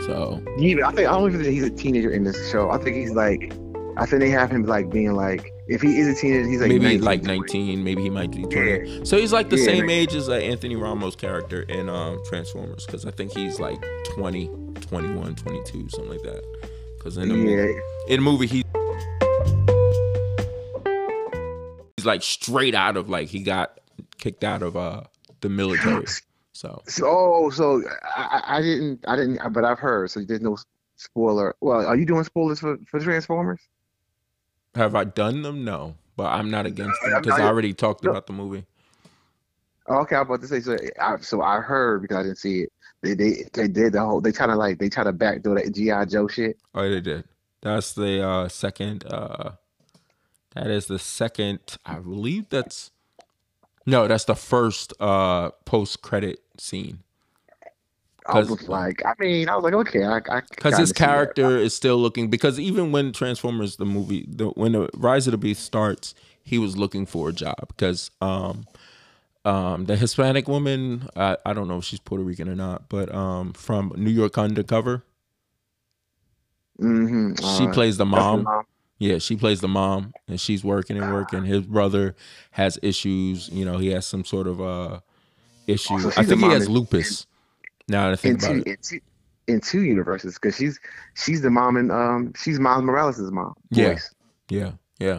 [0.07, 2.71] So Even I think I don't even think he's a teenager in this show.
[2.71, 3.53] I think he's like,
[3.97, 6.69] I think they have him like being like, if he is a teenager, he's like
[6.71, 7.39] maybe 19, like 20.
[7.41, 9.05] 19, maybe he might be 20.
[9.05, 12.85] So he's like the Yeah, same age as uh, Anthony Ramos' character in um, Transformers
[12.85, 13.81] because I think he's like
[14.15, 14.49] 20,
[14.81, 16.43] 21, 22, something like that.
[16.99, 18.62] Because in the movie, in the movie he
[22.03, 23.79] he's like straight out of like he got
[24.19, 25.03] kicked out of uh
[25.41, 26.05] the military
[26.53, 27.83] so So, oh, so
[28.17, 30.11] I, I- didn't, I didn't, but I've heard.
[30.11, 30.57] So there's no
[30.97, 31.55] spoiler.
[31.61, 33.61] Well, are you doing spoilers for, for Transformers?
[34.75, 38.11] have i done them no but i'm not against them because i already talked no.
[38.11, 38.65] about the movie
[39.87, 40.61] okay, I was about to say.
[40.61, 42.73] So, I, so I heard because I didn't see it.
[43.03, 44.21] They they they did the whole.
[44.23, 46.57] They try to like they try to backdoor that GI Joe shit.
[46.75, 47.25] oh they did
[47.61, 49.53] that's the uh second uh
[50.55, 52.91] that is the second i believe that's
[53.87, 57.01] no that's the first uh post-credit scene.
[58.27, 61.75] I was like, I mean, I was like, okay, I, I because his character is
[61.75, 65.65] still looking because even when transformers the movie the, when the rise of the beast
[65.65, 67.69] starts he was looking for a job.
[67.69, 68.67] Because um
[69.45, 73.13] um the hispanic woman I, I don't know if she's puerto rican or not but
[73.13, 75.03] um from new york undercover.
[76.81, 78.45] Mhm, she uh, plays the that's the mom.
[78.45, 78.65] mom.
[79.03, 82.15] Yeah she plays the mom and she's working and working his brother
[82.53, 85.01] has issues you know he has some sort of uh
[85.67, 87.27] issue i think he has in- lupus
[87.89, 89.01] now that i in think about it in two
[89.49, 90.79] in two universes because she's
[91.15, 93.55] she's the mom and um she's Miles Morales' mom.
[93.71, 93.89] Yeah.
[93.91, 94.15] voice.
[94.49, 95.19] yeah yeah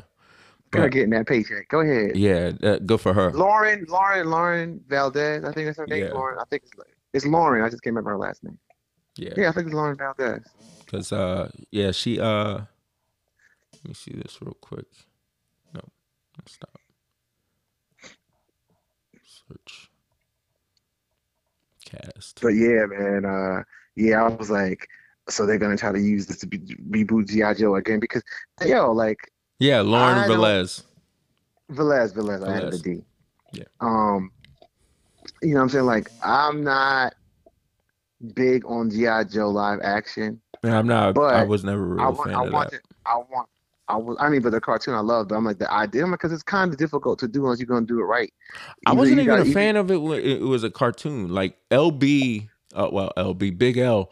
[0.71, 1.67] But- getting that paycheck.
[1.67, 2.15] Go ahead.
[2.15, 5.43] yeah uh, good for her Lauren, Lauren, Lauren Valdez.
[5.43, 6.05] I think that's her name.
[6.05, 6.13] Yeah.
[6.13, 6.37] Lauren.
[6.39, 6.71] I think it's,
[7.13, 7.63] it's Lauren.
[7.65, 8.57] I just can't remember her last name.
[9.17, 10.43] yeah Yeah, I think it's Lauren Valdez.
[10.87, 12.61] Cause uh yeah, she uh
[13.83, 14.85] let me see this real quick.
[15.73, 15.81] No,
[16.47, 16.79] stop.
[19.25, 19.89] Search.
[21.85, 22.39] Cast.
[22.41, 23.25] But yeah, man.
[23.25, 23.63] Uh,
[23.95, 24.87] yeah, I was like,
[25.29, 28.23] so they're gonna try to use this to be, reboot GI Joe again because
[28.65, 29.17] yo, like
[29.59, 30.83] Yeah, Lauren I Velez.
[31.71, 33.03] Velez, Velez, I added the D.
[33.53, 33.63] Yeah.
[33.79, 34.31] Um,
[35.41, 35.85] you know what I'm saying?
[35.85, 37.15] Like, I'm not
[38.33, 40.41] big on GI Joe live action.
[40.63, 42.71] Man, I'm not But I was never a real I want, fan I of want
[42.71, 42.77] that.
[42.77, 42.85] it.
[43.05, 43.49] I want.
[43.87, 44.17] I was.
[44.19, 45.27] I mean, but the cartoon I love.
[45.27, 47.85] But I'm like the idea because it's kind of difficult to do unless you're gonna
[47.85, 48.33] do it right.
[48.85, 51.29] I wasn't even a fan of it when it was a cartoon.
[51.29, 54.11] Like LB, uh, well, LB, Big L,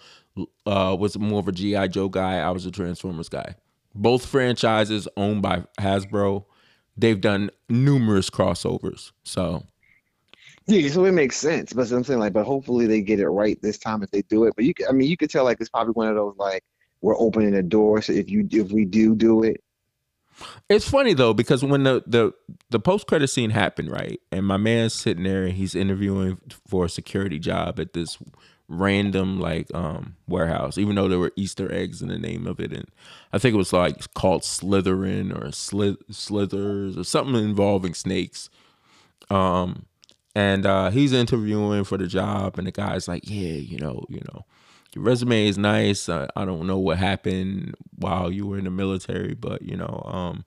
[0.66, 2.40] uh, was more of a GI Joe guy.
[2.40, 3.56] I was a Transformers guy.
[3.94, 6.46] Both franchises owned by Hasbro.
[6.98, 9.12] They've done numerous crossovers.
[9.24, 9.64] So
[10.68, 11.74] Yeah, so it makes sense.
[11.74, 14.46] But I'm saying like, but hopefully they get it right this time if they do
[14.46, 14.54] it.
[14.56, 16.64] But you, I mean, you could tell like it's probably one of those like
[17.02, 18.02] we're opening the door.
[18.02, 19.62] So if you if we do do it,
[20.70, 22.34] it's funny though because when the the
[22.70, 26.86] the post credit scene happened, right, and my man's sitting there and he's interviewing for
[26.86, 28.18] a security job at this
[28.68, 32.72] random like um warehouse, even though there were Easter eggs in the name of it,
[32.72, 32.86] and
[33.34, 38.50] I think it was like called Slytherin or Slith Slithers or something involving snakes.
[39.30, 39.86] Um,
[40.34, 44.22] and uh, he's interviewing for the job, and the guy's like, "Yeah, you know, you
[44.34, 44.46] know,
[44.94, 46.10] your resume is nice.
[46.10, 50.04] Uh, I don't know what happened while you were in the military, but you know,
[50.06, 50.46] um,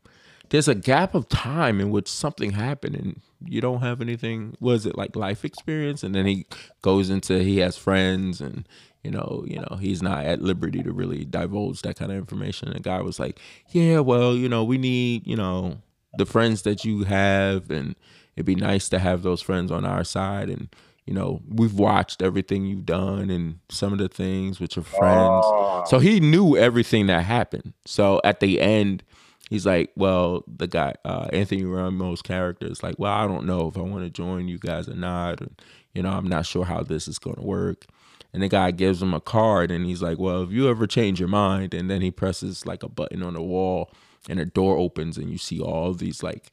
[0.51, 4.57] there's a gap of time in which something happened, and you don't have anything.
[4.61, 6.03] Was it like life experience?
[6.03, 6.47] And then he
[6.83, 8.69] goes into he has friends, and
[9.03, 12.69] you know, you know, he's not at liberty to really divulge that kind of information.
[12.69, 13.41] And the guy was like,
[13.71, 15.79] "Yeah, well, you know, we need, you know,
[16.19, 17.97] the friends that you have, and
[18.37, 20.69] it'd be nice to have those friends on our side, and."
[21.07, 25.45] You know, we've watched everything you've done and some of the things with your friends.
[25.91, 27.75] So he knew everything that happened.
[27.85, 29.03] So at the end,
[29.51, 33.69] he's like, "Well, the guy uh, Anthony Ramos' character is like, well, I don't know
[33.69, 35.41] if I want to join you guys or not.
[35.41, 35.61] And,
[35.93, 37.87] you know, I'm not sure how this is going to work."
[38.33, 41.21] and the guy gives him a card and he's like, "Well, if you ever change
[41.21, 43.91] your mind," and then he presses like a button on the wall
[44.29, 46.51] and a door opens and you see all these like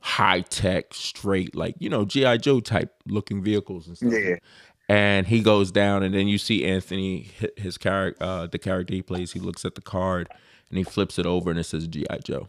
[0.00, 4.12] high tech, straight like you know GI Joe type looking vehicles and stuff.
[4.12, 4.36] Yeah.
[4.90, 7.28] And he goes down, and then you see Anthony,
[7.58, 9.32] his character, uh, the character he plays.
[9.32, 10.30] He looks at the card,
[10.70, 12.48] and he flips it over, and it says GI Joe,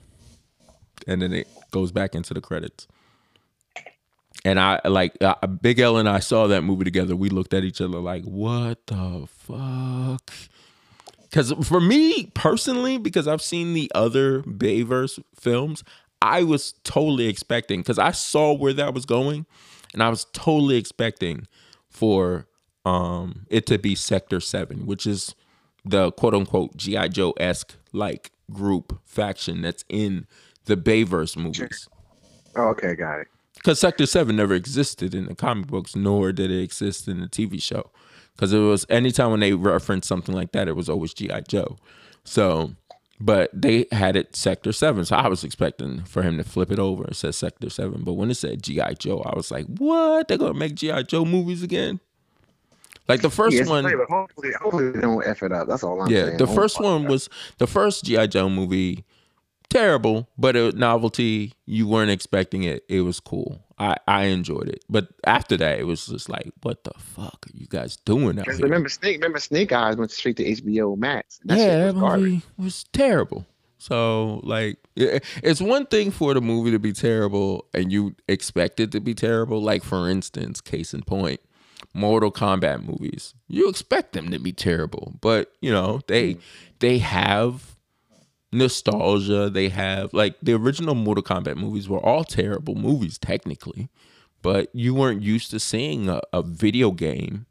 [1.06, 2.88] and then it goes back into the credits.
[4.46, 7.14] And I like uh, Big L and I saw that movie together.
[7.16, 10.32] We looked at each other like, "What the fuck?"
[11.24, 15.84] Because for me personally, because I've seen the other Bayverse films,
[16.22, 19.46] I was totally expecting because I saw where that was going,
[19.94, 21.48] and I was totally expecting
[21.90, 22.48] for
[22.86, 25.36] um it to be Sector Seven, which is
[25.86, 30.28] the quote unquote GI Joe esque like group faction that's in
[30.66, 31.88] the Bayverse movies.
[32.56, 33.28] Oh, okay, got it.
[33.56, 37.28] Because Sector Seven never existed in the comic books, nor did it exist in the
[37.28, 37.92] TV show.
[38.36, 41.78] Because it was anytime when they referenced something like that, it was always GI Joe.
[42.24, 42.72] So,
[43.20, 46.80] but they had it Sector Seven, so I was expecting for him to flip it
[46.80, 48.04] over and say Sector Seven.
[48.04, 50.28] But when it said GI Joe, I was like, "What?
[50.28, 52.00] They're gonna make GI Joe movies again?"
[53.08, 55.68] Like the first Yeah, one, hopefully, hopefully they don't f it up.
[55.68, 56.38] That's all I'm yeah, saying.
[56.38, 59.04] the first one was the first GI Joe movie.
[59.70, 61.54] Terrible, but a novelty.
[61.66, 62.84] You weren't expecting it.
[62.88, 63.64] It was cool.
[63.80, 64.84] I I enjoyed it.
[64.90, 68.46] But after that, it was just like, what the fuck are you guys doing out
[68.46, 68.58] here?
[68.58, 69.18] remember Snake.
[69.18, 71.40] Remember Snake Eyes went straight to HBO Max.
[71.46, 72.24] That yeah, shit that was garbage.
[72.24, 73.46] movie was terrible.
[73.78, 78.92] So like, it's one thing for the movie to be terrible and you expect it
[78.92, 79.62] to be terrible.
[79.62, 81.40] Like for instance, case in point,
[81.94, 83.34] Mortal Kombat movies.
[83.48, 86.40] You expect them to be terrible, but you know they hmm.
[86.80, 87.78] they have
[88.52, 89.50] nostalgia.
[89.50, 93.90] They have like the original Mortal Kombat movies were all terrible movies technically,
[94.42, 97.46] but you weren't used to seeing a, a video game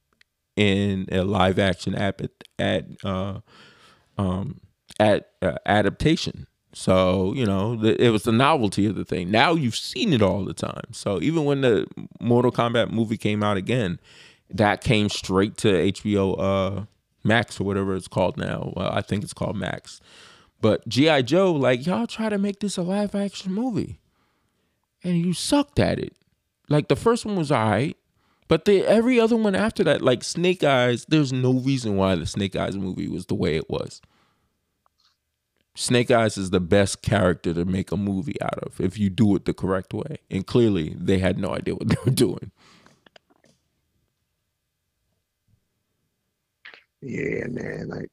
[0.57, 2.21] in a live action at
[2.59, 3.41] at uh,
[4.17, 4.61] um,
[4.99, 5.21] uh,
[5.67, 6.47] adaptation.
[6.75, 9.31] So you know the, it was the novelty of the thing.
[9.31, 10.93] Now you've seen it all the time.
[10.93, 11.87] So even when the
[12.21, 14.01] Mortal Kombat movie came out again,
[14.51, 16.85] that came straight to HBO uh,
[17.25, 18.73] Max or whatever it's called now.
[18.77, 20.01] Well, I think it's called Max.
[20.61, 24.01] But GI Joe, like y'all try to make this a live action movie,
[25.05, 26.15] and you sucked at it.
[26.69, 27.97] Like the first one was alright,
[28.49, 32.27] but the every other one after that, like Snake Eyes, there's no reason why the
[32.27, 34.01] Snake Eyes movie was the way it was.
[35.77, 39.37] Snake Eyes is the best character to make a movie out of if you do
[39.37, 40.19] it the correct way.
[40.29, 42.51] And clearly, they had no idea what they were doing.
[47.01, 47.89] Yeah, man.
[47.89, 48.11] Like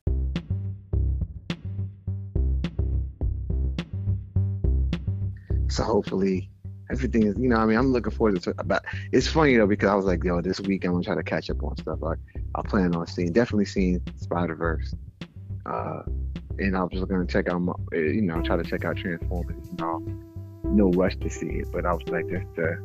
[5.69, 6.49] so hopefully
[6.91, 9.89] everything is you know, I mean I'm looking forward to about it's funny though because
[9.89, 11.99] I was like, yo, this week I'm gonna try to catch up on stuff.
[12.03, 12.13] I
[12.55, 14.93] I plan on seeing definitely seeing Spider Verse.
[15.65, 16.03] Uh
[16.59, 18.97] and I was just gonna check out my, uh, you know, try to check out
[18.97, 19.99] Transformers, you know.
[20.63, 22.75] No rush to see it, but I was like just uh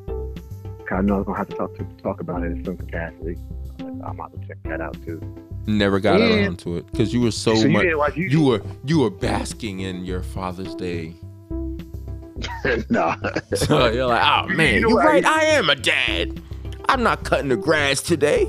[0.87, 2.77] 'cause I know I was gonna have to talk to talk about it in some
[2.77, 3.37] capacity.
[3.81, 5.21] I'm about to check that out too.
[5.67, 6.43] Never got Yeah.
[6.45, 7.85] around to it because you were so, so much.
[7.85, 11.15] you, You were you were basking in your Father's Day.
[12.91, 13.15] no.
[13.55, 15.25] So you're like, oh man, you're right.
[15.25, 16.41] I am a dad.
[16.89, 18.47] I'm not cutting the grass today.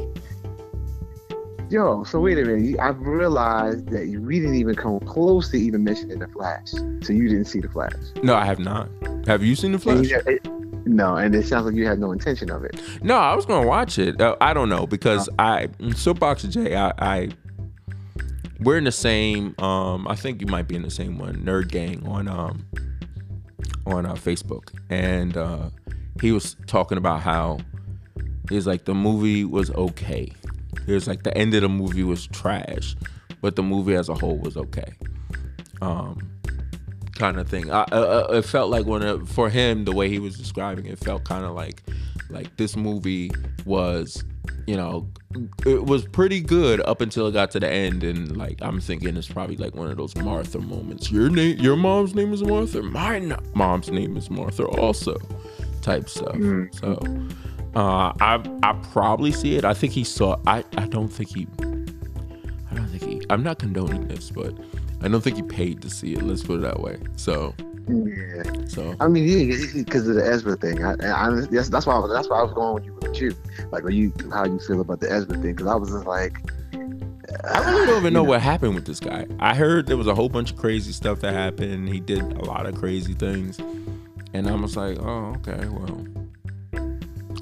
[1.69, 2.77] Yo, so wait a minute.
[2.81, 6.71] I've realized that we didn't even come close to even mentioning the Flash.
[7.01, 7.93] So you didn't see the Flash.
[8.23, 8.89] No, I have not.
[9.25, 10.09] Have you seen the And Flash?
[10.09, 10.47] you- it-
[10.85, 12.81] no, and it sounds like you had no intention of it.
[13.03, 14.19] No, I was gonna watch it.
[14.19, 16.75] Uh, I don't know because I Soapbox J.
[16.75, 17.29] I, I
[18.59, 19.53] we're in the same.
[19.59, 21.35] Um, I think you might be in the same one.
[21.45, 22.65] Nerd Gang on um
[23.91, 25.69] on uh, Facebook, and uh,
[26.21, 27.59] he was talking about how
[28.49, 30.31] he's like the movie was okay.
[30.85, 32.95] He was like the end of the movie was trash,
[33.41, 34.93] but the movie as a whole was okay.
[35.81, 36.31] Um,
[37.15, 37.71] kind of thing.
[37.71, 40.97] I, uh, it felt like when it, for him the way he was describing it
[40.99, 41.83] felt kind of like
[42.29, 43.31] like this movie
[43.65, 44.23] was
[44.65, 45.07] you know
[45.65, 49.15] it was pretty good up until it got to the end and like I'm thinking
[49.17, 51.11] it's probably like one of those Martha moments.
[51.11, 52.81] Your name your mom's name is Martha.
[52.81, 55.17] My no- mom's name is Martha also
[55.81, 56.35] type stuff.
[56.35, 56.73] Mm.
[56.79, 59.65] So uh I I probably see it.
[59.65, 63.59] I think he saw I I don't think he I don't think he I'm not
[63.59, 64.53] condoning this but
[65.03, 66.21] I don't think he paid to see it.
[66.21, 66.97] Let's put it that way.
[67.15, 67.55] So,
[67.87, 70.83] Yeah, so I mean, yeah, because of the Ezra thing.
[70.83, 73.19] I, I, that's, that's why I was, that's why I was going with you with
[73.19, 73.35] you.
[73.71, 75.55] Like, are you how you feel about the Ezra thing?
[75.55, 76.37] Because I was just like,
[77.43, 79.25] I really don't ah, even know you what happened with this guy.
[79.39, 81.89] I heard there was a whole bunch of crazy stuff that happened.
[81.89, 83.59] He did a lot of crazy things,
[84.33, 86.05] and I was like, oh, okay, well.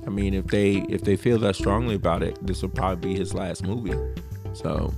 [0.07, 3.19] I mean, if they if they feel that strongly about it, this will probably be
[3.19, 3.97] his last movie.
[4.53, 4.93] So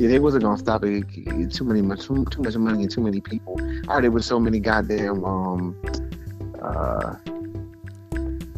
[0.00, 1.04] Yeah, they wasn't gonna stop it.
[1.52, 3.60] Too many too, too much money and too many people.
[3.86, 5.76] All right, there was so many goddamn um
[6.62, 7.16] uh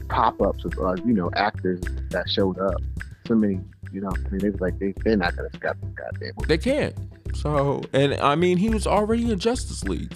[0.09, 1.81] pop-ups of uh, you know actors
[2.11, 2.81] that showed up.
[3.27, 3.59] So many,
[3.91, 6.33] you know, I mean, they was like they they're not gonna stop this goddamn.
[6.37, 6.47] movie.
[6.47, 6.95] they can't.
[7.35, 10.15] So and I mean he was already in Justice League.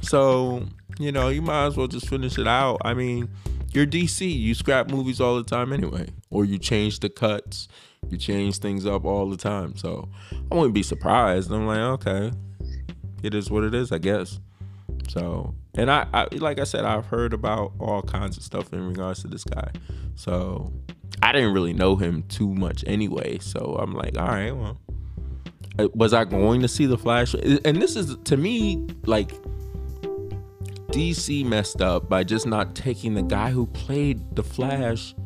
[0.00, 0.64] So,
[1.00, 2.82] you know, you might as well just finish it out.
[2.84, 3.28] I mean,
[3.72, 4.32] you're DC.
[4.32, 6.10] You scrap movies all the time anyway.
[6.30, 7.66] Or you change the cuts.
[8.10, 9.76] You change things up all the time.
[9.76, 10.08] So
[10.50, 11.50] I wouldn't be surprised.
[11.50, 12.32] I'm like, okay.
[13.22, 14.40] It is what it is, I guess.
[15.08, 18.86] So and I, I like I said, I've heard about all kinds of stuff in
[18.86, 19.70] regards to this guy.
[20.14, 20.72] So
[21.22, 23.38] I didn't really know him too much anyway.
[23.38, 24.78] So I'm like, all right, well.
[25.76, 27.34] Uh, Was I going to see the Flash?
[27.34, 29.32] And this is to me like
[30.92, 35.16] DC messed up by just not taking the guy who played the Flash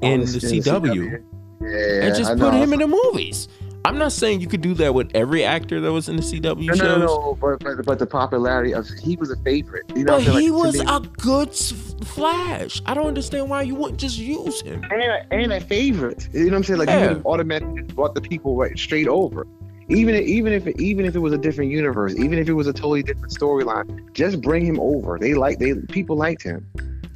[0.00, 1.22] in the CW
[1.60, 2.62] Yeah, and just I put know.
[2.62, 3.48] him in the movies.
[3.84, 6.66] I'm not saying you could do that with every actor that was in the CW
[6.66, 6.78] No, shows.
[6.78, 9.84] no, no, no, but, but but the popularity of he was a favorite.
[9.96, 10.40] You know, But what I'm saying?
[10.44, 12.82] he Like, was me- a good Flash.
[12.86, 14.82] I don't understand why you wouldn't just use him.
[14.90, 16.28] and a, and a favorite.
[16.32, 16.78] You know what I'm saying?
[16.80, 17.10] Like Yeah.
[17.12, 19.46] you automatically brought the people right straight over.
[19.88, 22.66] Even if, even if even if it was a different universe, even if it was
[22.68, 25.18] a totally different storyline, just bring him over.
[25.18, 26.66] They like they people liked him.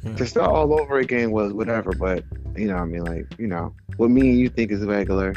[0.03, 0.15] Yeah.
[0.15, 2.23] To start all over again was whatever, but
[2.57, 5.33] you know what I mean like you know what me and you think is regular.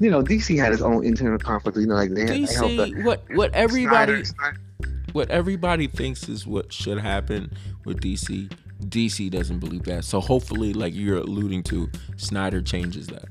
[0.00, 1.76] You know DC had its own internal conflict.
[1.78, 4.56] You know like they, had- they helped the- DC, what what everybody Snyder-
[5.12, 7.52] what everybody thinks is what should happen
[7.84, 8.50] with DC.
[8.86, 10.04] DC doesn't believe that.
[10.04, 13.26] So hopefully, like you're alluding to, Snyder changes that.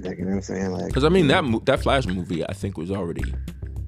[0.00, 0.70] Like, you know what I'm saying?
[0.70, 3.34] Like Because I mean that mo- that Flash movie, I think was already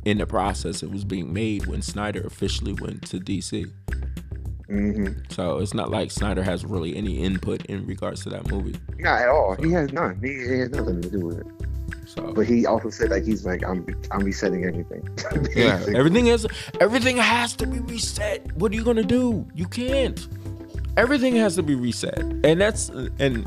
[0.05, 0.83] in the process.
[0.83, 3.71] It was being made when Snyder officially went to DC.
[4.73, 8.75] Hmm So it's not like Snyder has really any input in regards to that movie.
[8.99, 9.55] not at all.
[9.57, 10.19] He has none.
[10.23, 11.47] He, he has nothing to do with it.
[12.07, 15.07] So But he also said like he's like I'm I'm resetting everything.
[15.57, 16.47] yeah, everything is
[16.81, 18.51] everything has to be reset.
[18.57, 19.47] What are you gonna do?
[19.55, 20.27] You can't.
[20.97, 23.47] Everything has to be reset, and that's and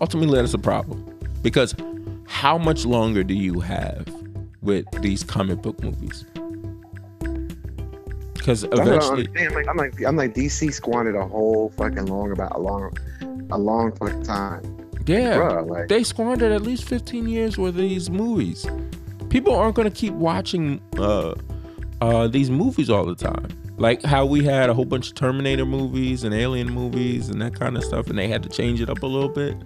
[0.00, 0.98] ultimately that's a problem
[1.42, 1.74] because
[2.26, 4.08] how much longer do you have
[4.62, 6.24] with these comic book movies?
[8.42, 9.48] Because That's what I don't eventually.
[9.54, 12.92] Like, I'm like I'm like DC squandered a whole fucking long about a long
[13.52, 14.62] a long fucking time.
[15.06, 18.66] yeah, Bruh, like they squandered at least 15 years worth of these movies.
[19.28, 21.34] People aren't going to keep watching uh,
[22.00, 23.46] uh, these movies all the time.
[23.78, 27.54] Like how we had a whole bunch of Terminator movies and Alien movies and that
[27.54, 29.56] kind of stuff, and they had to change it up a little bit.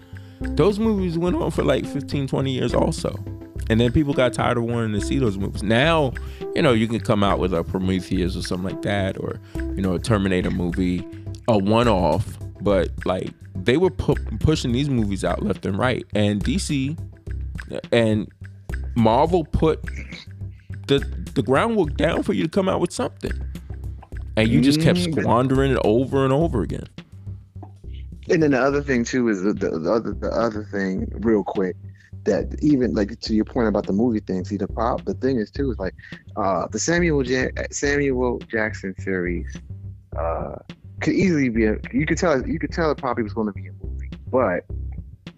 [0.40, 3.18] Those movies went on for like 15, 20 years also.
[3.68, 5.62] And then people got tired of wanting to see those movies.
[5.62, 6.12] Now,
[6.54, 9.82] you know, you can come out with a Prometheus or something like that, or, you
[9.82, 11.04] know, a Terminator movie,
[11.48, 16.04] a one off, but like they were pu- pushing these movies out left and right.
[16.14, 16.96] And DC
[17.92, 18.28] and
[18.94, 19.82] Marvel put
[20.86, 20.98] the
[21.34, 23.32] the groundwork down for you to come out with something.
[24.36, 26.84] And you just kept Mm, squandering it over and over again.
[28.30, 31.42] and then the other thing too is the, the, the other the other thing real
[31.44, 31.76] quick
[32.26, 34.44] that even like to your point about the movie thing.
[34.44, 35.94] See the pop the thing is too is like
[36.36, 37.24] uh the Samuel
[37.70, 39.56] Samuel Jackson series
[40.18, 40.56] uh
[41.00, 43.52] could easily be a you could tell you could tell it probably was going to
[43.52, 44.64] be a movie, but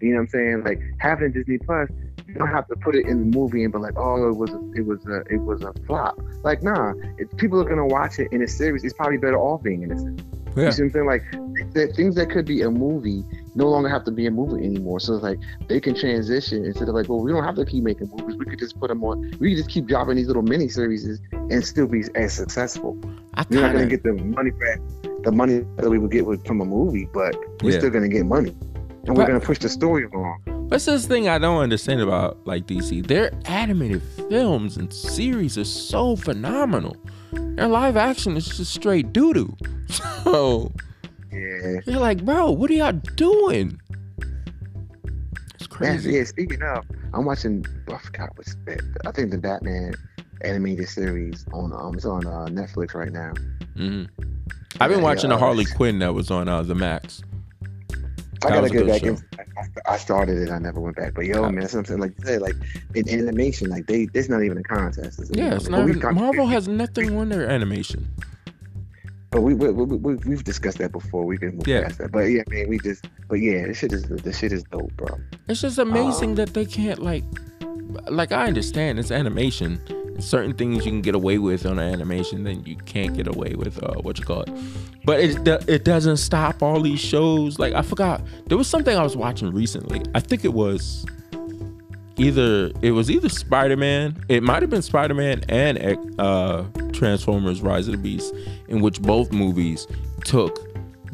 [0.01, 1.89] you know what I'm saying like having Disney Plus.
[2.29, 4.51] You don't have to put it in the movie and be like, oh, it was
[4.51, 6.19] a, it was a, it was a flop.
[6.43, 9.63] Like, nah, if people are gonna watch it in a series, it's probably better off
[9.63, 10.19] being in a series.
[10.55, 10.65] Yeah.
[10.65, 11.05] You see what I'm saying?
[11.05, 13.23] Like the things that could be a movie
[13.55, 14.99] no longer have to be a movie anymore.
[14.99, 17.83] So it's like they can transition instead of like, well, we don't have to keep
[17.83, 18.35] making movies.
[18.37, 19.31] We could just put them on.
[19.39, 22.97] We could just keep dropping these little mini series and still be as successful.
[23.35, 24.79] I You're not gonna get the money back,
[25.23, 27.79] the money that we would get with, from a movie, but we're Yeah.
[27.79, 28.55] still gonna get money,
[29.05, 30.58] and we're gonna push the story along.
[30.69, 33.05] That's this thing I don't understand about like DC.
[33.07, 36.95] Their animated films and series are so phenomenal.
[37.31, 39.57] Their live action is just straight doo doo.
[40.23, 40.71] So
[41.31, 41.79] Yeah.
[41.85, 43.79] you're like, bro, what are y'all doing?
[45.55, 46.13] It's crazy.
[46.13, 47.65] yeah, speaking of, I'm watching.
[47.91, 48.81] I forgot what's that.
[49.07, 49.93] I think the Batman
[50.41, 53.33] animated series on um it's on uh, Netflix right now.
[53.75, 54.03] hmm
[54.79, 57.23] I've been Yeah, watching the Harley Quinn that was on uh, the Max.
[58.45, 59.07] I gotta was a get back show.
[59.07, 59.17] in.
[59.87, 60.49] I, I started it.
[60.49, 61.13] I never went back.
[61.13, 61.51] But yo, Yeah.
[61.51, 62.55] man, something like you said, like
[62.95, 65.19] in animation, like they, there's not even a contest.
[65.19, 65.79] It's- Yeah, it's not.
[65.85, 68.07] we've even- got- Marvel has nothing on their animation.
[69.31, 71.23] But we, we, we, we we've discussed that before.
[71.25, 71.83] We can move Yeah.
[71.83, 72.11] past that.
[72.11, 73.07] But yeah, man, we just.
[73.27, 75.19] But yeah, this shit is the shit is dope, bro.
[75.47, 77.23] It's just amazing um, that they can't like,
[78.09, 79.79] like I understand it's animation
[80.21, 83.81] certain things you can get away with on animation then you can't get away with
[83.83, 84.51] uh, what you call it.
[85.05, 87.59] But it it doesn't stop all these shows.
[87.59, 90.01] Like i forgot there was something i was watching recently.
[90.13, 91.05] I think it was
[92.17, 97.93] either it was either spider-man it might have been spider-man and uh, transformers rise of
[97.93, 98.33] the beast
[98.67, 99.87] in which both movies
[100.25, 100.59] took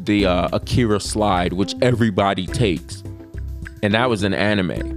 [0.00, 3.02] the uh, akira slide which everybody takes.
[3.82, 4.95] And that was an anime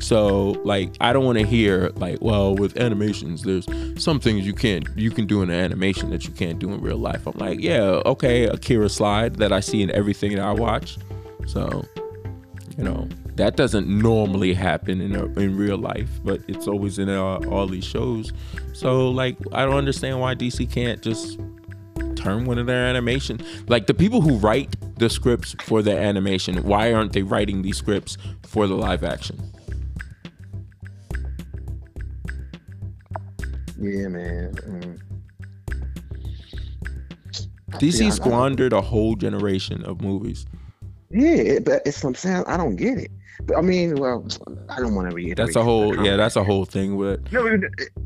[0.00, 3.66] so like I don't want to hear like, well, with animations, there's
[4.02, 6.80] some things you can't you can do in an animation that you can't do in
[6.80, 7.26] real life.
[7.26, 10.98] I'm like, yeah, okay, Akira slide that I see in everything that I watch.
[11.46, 11.84] So,
[12.76, 17.08] you know, that doesn't normally happen in a, in real life, but it's always in
[17.10, 18.32] all, all these shows.
[18.72, 21.38] So like I don't understand why DC can't just
[22.16, 26.62] turn one of their animation like the people who write the scripts for the animation
[26.64, 29.38] why aren't they writing these scripts for the live action
[33.80, 34.54] Yeah, man.
[34.54, 35.00] Mm.
[37.78, 40.46] DC yeah, squandered a whole generation of movies.
[41.10, 42.44] Yeah, but it's I'm saying.
[42.46, 43.10] I don't get it.
[43.44, 44.26] But I mean, well,
[44.68, 45.36] I don't want to read.
[45.36, 47.32] That's a whole, yeah, that's a whole thing with.
[47.32, 47.58] No,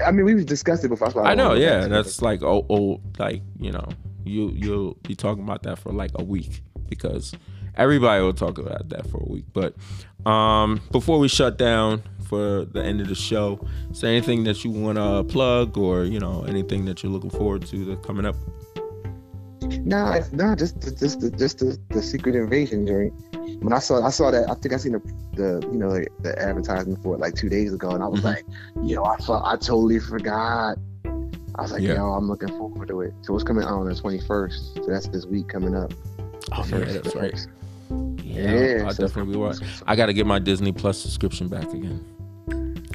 [0.04, 1.26] I mean, we've discussed it before.
[1.26, 3.88] I, I know, yeah, that's like oh, oh, like you know,
[4.24, 7.34] you you'll be talking about that for like a week because
[7.76, 9.44] everybody will talk about that for a week.
[9.52, 9.74] But
[10.28, 13.60] um, before we shut down, for the end of the show.
[13.90, 17.30] Is there anything that you want to plug, or you know, anything that you're looking
[17.30, 18.36] forward to coming up?
[19.84, 23.12] No, no, just just just, just the, the secret invasion joint.
[23.62, 25.00] When I saw I saw that, I think I seen the,
[25.34, 28.20] the you know the, the advertisement for it like two days ago, and I was
[28.20, 28.28] mm-hmm.
[28.28, 30.78] like, yo, I thought I totally forgot.
[31.56, 31.94] I was like, yeah.
[31.94, 33.14] yo, I'm looking forward to it.
[33.22, 34.84] So it's coming out on the 21st.
[34.84, 35.92] So that's this week coming up.
[36.52, 37.46] Oh yeah, that's right.
[38.22, 39.68] Yeah, yeah I'll so definitely watching.
[39.86, 42.04] I got to get my Disney Plus subscription back again.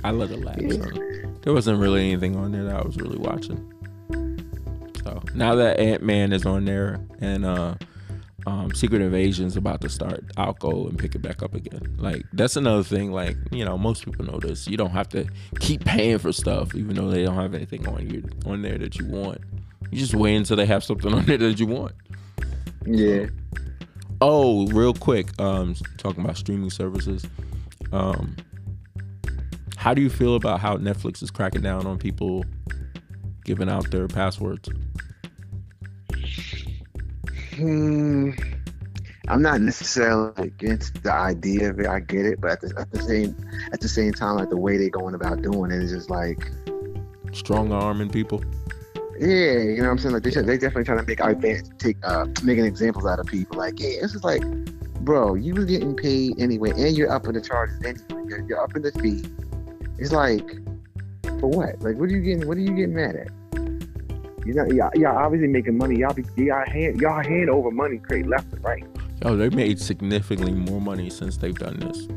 [0.04, 0.62] I let it lapse.
[0.62, 0.84] Yeah.
[0.84, 3.74] So there wasn't really anything on there that I was really watching.
[5.04, 7.76] So now that Ant Man is on there and uh,
[8.47, 11.95] um, Secret Invasion's about to start, I'll go and pick it back up again.
[11.97, 13.12] Like that's another thing.
[13.12, 14.68] Like you know, most people know this.
[14.68, 15.28] You don't have to
[15.60, 18.97] keep paying for stuff, even though they don't have anything on you on there that
[18.97, 19.39] you want.
[19.91, 21.93] You just wait until they have something on there that you want.
[22.86, 23.28] Yeah.
[24.22, 27.26] Oh, real quick, um, talking about streaming services.
[27.91, 28.36] Um,
[29.80, 32.43] how do you feel about how Netflix is cracking down on people
[33.45, 34.67] giving out their passwords?
[37.55, 38.32] Hmm.
[39.30, 41.88] I'm not necessarily against the idea of it.
[41.88, 43.34] I get it, but at the, at the same
[43.71, 46.51] at the same time, like the way they're going about doing it is just like
[47.32, 48.43] strong arming people.
[49.17, 50.13] Yeah, you know what I'm saying?
[50.13, 53.57] Like they, they definitely trying to make our take uh making examples out of people.
[53.57, 54.43] Like, yeah, it's just like,
[55.05, 58.25] bro, you was getting paid anyway, and you're up in the charges anyway.
[58.27, 59.23] You're, you're up in the fee.
[60.00, 60.47] It's like,
[61.39, 61.82] for what?
[61.82, 62.47] Like, what are you getting?
[62.47, 63.30] What are you getting mad at?
[64.45, 65.97] You know, y'all, y'all obviously making money.
[66.00, 68.84] Y'all be y'all hand y'all hand over money, great left and right.
[69.24, 72.08] Yo, they made significantly more money since they've done this.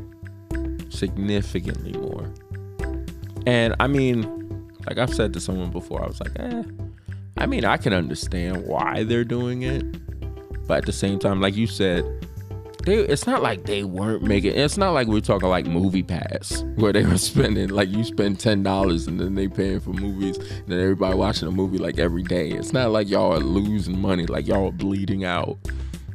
[0.97, 2.31] Significantly more.
[3.45, 6.63] And I mean, like I've said to someone before, I was like, eh.
[7.37, 9.83] I mean, I can understand why they're doing it,
[10.65, 12.05] but at the same time, like you said,
[12.85, 16.91] they it's not like they weren't making it's not like we're talking like MoviePass where
[16.91, 20.67] they were spending like you spend ten dollars and then they paying for movies and
[20.67, 24.25] then everybody watching a movie like every day it's not like y'all are losing money
[24.25, 25.57] like y'all are bleeding out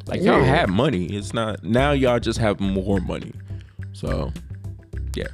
[0.07, 3.33] like y'all have money it's not now y'all just have more money
[3.93, 4.33] so
[5.14, 5.27] yeah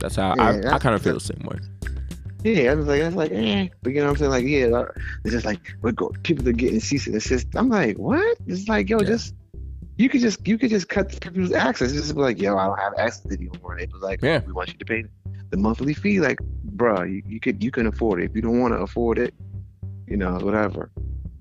[0.00, 1.58] that's how yeah, I, that's, I kind of feel the same way
[2.44, 3.66] yeah, I was like, I was like, eh.
[3.82, 4.30] But you know what I'm saying?
[4.30, 4.84] Like, yeah,
[5.24, 7.48] it's just like we're go, people are getting cease and desist.
[7.56, 8.38] I'm like, what?
[8.46, 9.08] It's like, yo, yeah.
[9.08, 9.34] just
[9.96, 11.92] you could just you could just cut people's access.
[11.92, 13.76] It's just like, yo, I don't have access anymore.
[13.78, 15.04] They was like, yeah, we want you to pay
[15.50, 16.20] the monthly fee.
[16.20, 18.30] Like, bro, you, you could you can afford it.
[18.30, 19.34] If you don't want to afford it,
[20.06, 20.90] you know, whatever.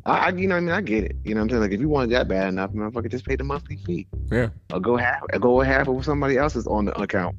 [0.05, 1.15] I, I, you know, I mean, I get it.
[1.23, 3.35] You know, what I'm saying, like, if you want that bad enough, motherfucker, just pay
[3.35, 4.07] the monthly fee.
[4.31, 4.49] Yeah.
[4.71, 7.35] Or go half, or go half of somebody else's on the account.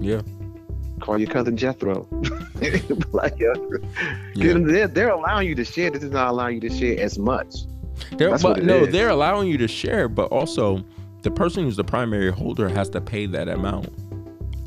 [0.00, 0.20] Yeah.
[1.00, 2.06] Call your cousin Jethro.
[3.12, 3.54] like, yeah.
[4.34, 5.90] they're, they're allowing you to share.
[5.90, 7.54] This is not allowing you to share as much.
[8.16, 8.92] They're, but no, is.
[8.92, 10.84] they're allowing you to share, but also
[11.22, 13.88] the person who's the primary holder has to pay that amount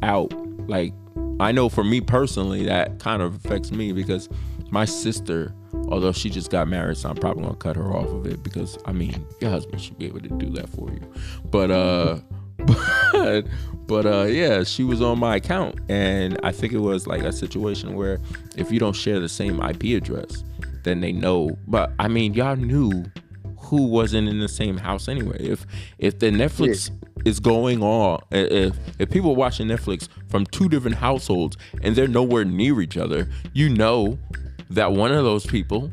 [0.03, 0.33] out.
[0.67, 0.93] Like
[1.39, 4.27] I know for me personally, that kind of affects me because
[4.71, 5.53] my sister,
[5.89, 8.77] although she just got married, so I'm probably gonna cut her off of it because
[8.85, 11.01] I mean your husband should be able to do that for you.
[11.45, 12.19] But uh
[13.13, 13.45] but
[13.85, 17.31] but uh yeah, she was on my account and I think it was like a
[17.31, 18.19] situation where
[18.55, 20.43] if you don't share the same IP address,
[20.87, 21.57] then they know.
[21.67, 23.05] But I mean, y'all knew
[23.67, 25.37] who wasn't in the same house anyway.
[25.39, 25.65] If
[25.97, 27.23] if the Netflix yeah.
[27.25, 32.07] is going on, if if people are watching Netflix from two different households and they're
[32.07, 34.17] nowhere near each other, you know
[34.69, 35.91] that one of those people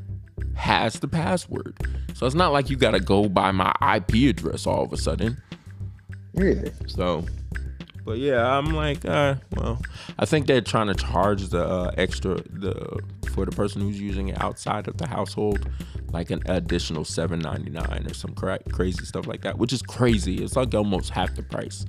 [0.55, 1.77] has the password.
[2.15, 4.97] So it's not like you got to go by my IP address all of a
[4.97, 5.43] sudden.
[6.33, 6.69] Yeah.
[6.87, 7.25] So,
[8.05, 9.81] but yeah, I'm like, uh, well,
[10.19, 13.01] I think they're trying to charge the uh, extra the
[13.35, 15.69] for the person who's using it outside of the household,
[16.13, 19.83] like an additional seven ninety nine or some cra- crazy stuff like that, which is
[19.83, 20.43] crazy.
[20.43, 21.85] It's like almost half the price.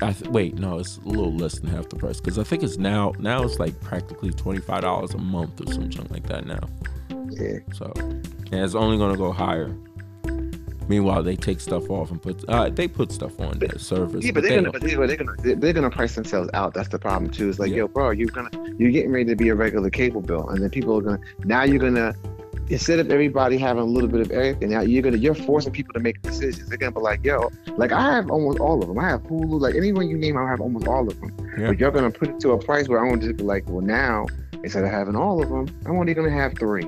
[0.00, 2.62] I th- wait, no, it's a little less than half the price because I think
[2.62, 6.44] it's now now it's like practically twenty five dollars a month or something like that
[6.46, 6.60] now.
[7.30, 7.58] Yeah.
[7.72, 9.74] So, and it's only gonna go higher.
[10.88, 14.24] Meanwhile, they take stuff off and put uh, they put stuff on their service.
[14.24, 16.74] Yeah, but they're they gonna, but they're, gonna, they're gonna price themselves out.
[16.74, 17.48] That's the problem too.
[17.48, 17.76] It's like, Yeah.
[17.78, 20.70] yo, bro, you're gonna, you're getting ready to be a regular cable bill, and then
[20.70, 22.14] people are gonna, now you're gonna,
[22.70, 25.92] instead of everybody having a little bit of everything, now you're gonna, you're forcing people
[25.92, 26.68] to make decisions.
[26.68, 28.98] They're gonna be like, yo, like I have almost all of them.
[28.98, 31.34] I have Hulu, like anyone you name, I have almost all of them.
[31.58, 31.68] Yeah.
[31.68, 33.68] But you're gonna put it to a price where I want to just be like,
[33.68, 34.26] well, now
[34.64, 36.82] instead of having all of them, I'm only gonna have three.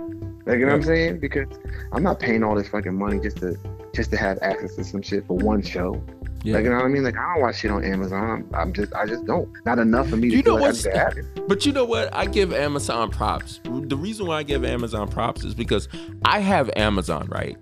[0.47, 1.21] Like, you know what I'm saying?
[1.21, 1.47] Because
[1.93, 3.57] I'm not paying all this fucking money just to,
[3.95, 6.03] just to have access to some shit for one show.
[6.43, 6.55] yeah.
[6.55, 7.05] Like you know what I mean?
[7.05, 8.49] Like I don't watch shit on Amazon.
[8.53, 9.49] I'm, I'm just I just don't.
[9.65, 11.27] Not enough for me to You feel know like to have it.
[11.49, 12.13] But you know what?
[12.15, 13.61] I give Amazon props.
[13.65, 15.89] The reason why I give Amazon props is because
[16.25, 17.57] I have Amazon, right?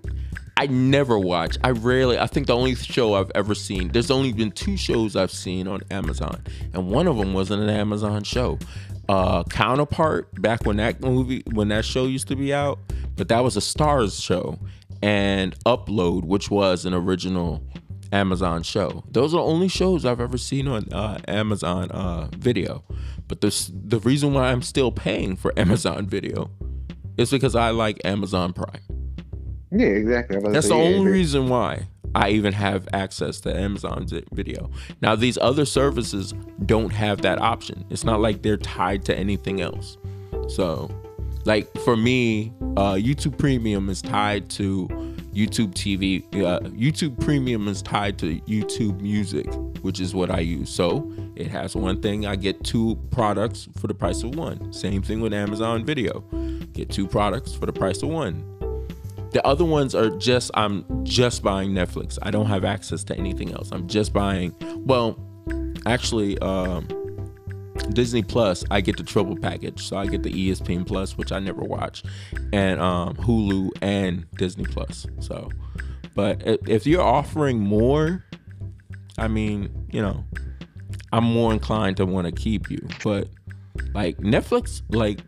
[0.57, 1.57] I never watch.
[1.63, 2.19] I rarely.
[2.19, 3.87] I think the only show I've ever seen.
[3.89, 7.69] There's only been two shows I've seen on Amazon, and one of them wasn't an
[7.69, 8.59] Amazon show.
[9.07, 12.77] Uh, Counterpart, back when that movie, when that show used to be out,
[13.15, 14.59] but that was a Starz show,
[15.01, 17.63] and Upload, which was an original
[18.11, 19.03] Amazon show.
[19.09, 22.83] Those are the only shows I've ever seen on uh, Amazon uh, Video.
[23.27, 26.49] But the the reason why I'm still paying for Amazon Video
[27.17, 28.81] is because I like Amazon Prime.
[29.71, 30.37] Yeah, exactly.
[30.37, 31.17] I was about to That's the only yeah.
[31.17, 34.71] reason why I even have access to Amazon Video.
[35.01, 36.33] Now these other services
[36.65, 37.85] don't have that option.
[37.89, 39.97] It's not like they're tied to anything else.
[40.47, 40.89] So,
[41.49, 44.87] like for me, uh, YouTube Premium is tied to
[45.33, 46.23] YouTube TV.
[46.35, 50.69] Uh, YouTube Premium is tied to YouTube Music, which is what I use.
[50.69, 52.27] So it has one thing.
[52.27, 54.71] I get two products for the price of one.
[54.71, 56.19] Same thing with Amazon Video.
[56.73, 58.45] Get two products for the price of one.
[59.31, 62.19] The other ones are just I'm just buying Netflix.
[62.21, 63.71] I don't have access to anything else.
[63.71, 64.53] I'm just buying
[64.85, 65.17] well,
[65.87, 66.87] actually um
[67.93, 69.83] Disney Plus, I get the triple package.
[69.87, 72.03] So I get the ESPN Plus, which I never watch,
[72.53, 75.05] and um Hulu and Disney Plus.
[75.19, 75.49] So
[76.15, 78.25] but if you're offering more,
[79.17, 80.23] I mean, you know,
[81.11, 82.85] I'm more inclined to want to keep you.
[83.03, 83.29] But
[83.93, 85.19] like Netflix, like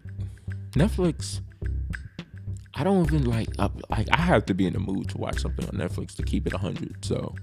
[0.72, 1.42] Netflix
[2.74, 3.50] I don't even like
[3.90, 6.48] like I have to be in the mood to watch something on Netflix to keep
[6.48, 7.04] it 100.
[7.04, 7.36] So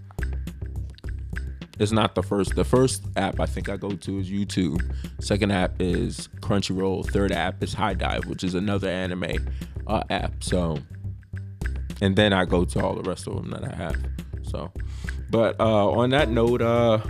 [1.78, 2.54] it's not the first.
[2.56, 4.82] The first app I think I go to is YouTube.
[5.20, 7.08] Second app is Crunchyroll.
[7.10, 9.48] Third app is HIDIVE, which is another anime
[9.86, 10.42] uh, app.
[10.42, 10.78] So
[12.00, 13.96] and then I go to all the rest of them that I have.
[14.42, 14.72] So,
[15.30, 17.00] but uh, on that note, uh,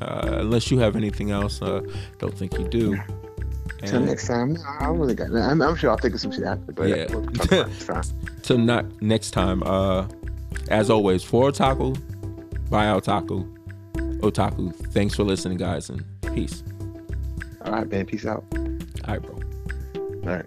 [0.00, 1.80] uh, unless you have anything else, uh,
[2.18, 2.96] don't think you do.
[3.84, 5.30] Till next time, I really got.
[5.30, 7.06] I'm, I'm sure I'll think of some shit after, but Yeah.
[7.10, 8.02] we'll talk about it next time.
[8.42, 10.06] till not next time uh
[10.68, 11.96] as always for otaku
[12.70, 13.46] by otaku
[14.20, 16.04] otaku thanks for listening guys and
[16.34, 16.62] peace
[17.64, 18.04] All right, man.
[18.06, 18.44] Peace out.
[18.52, 19.38] all right bro
[20.24, 20.46] All right.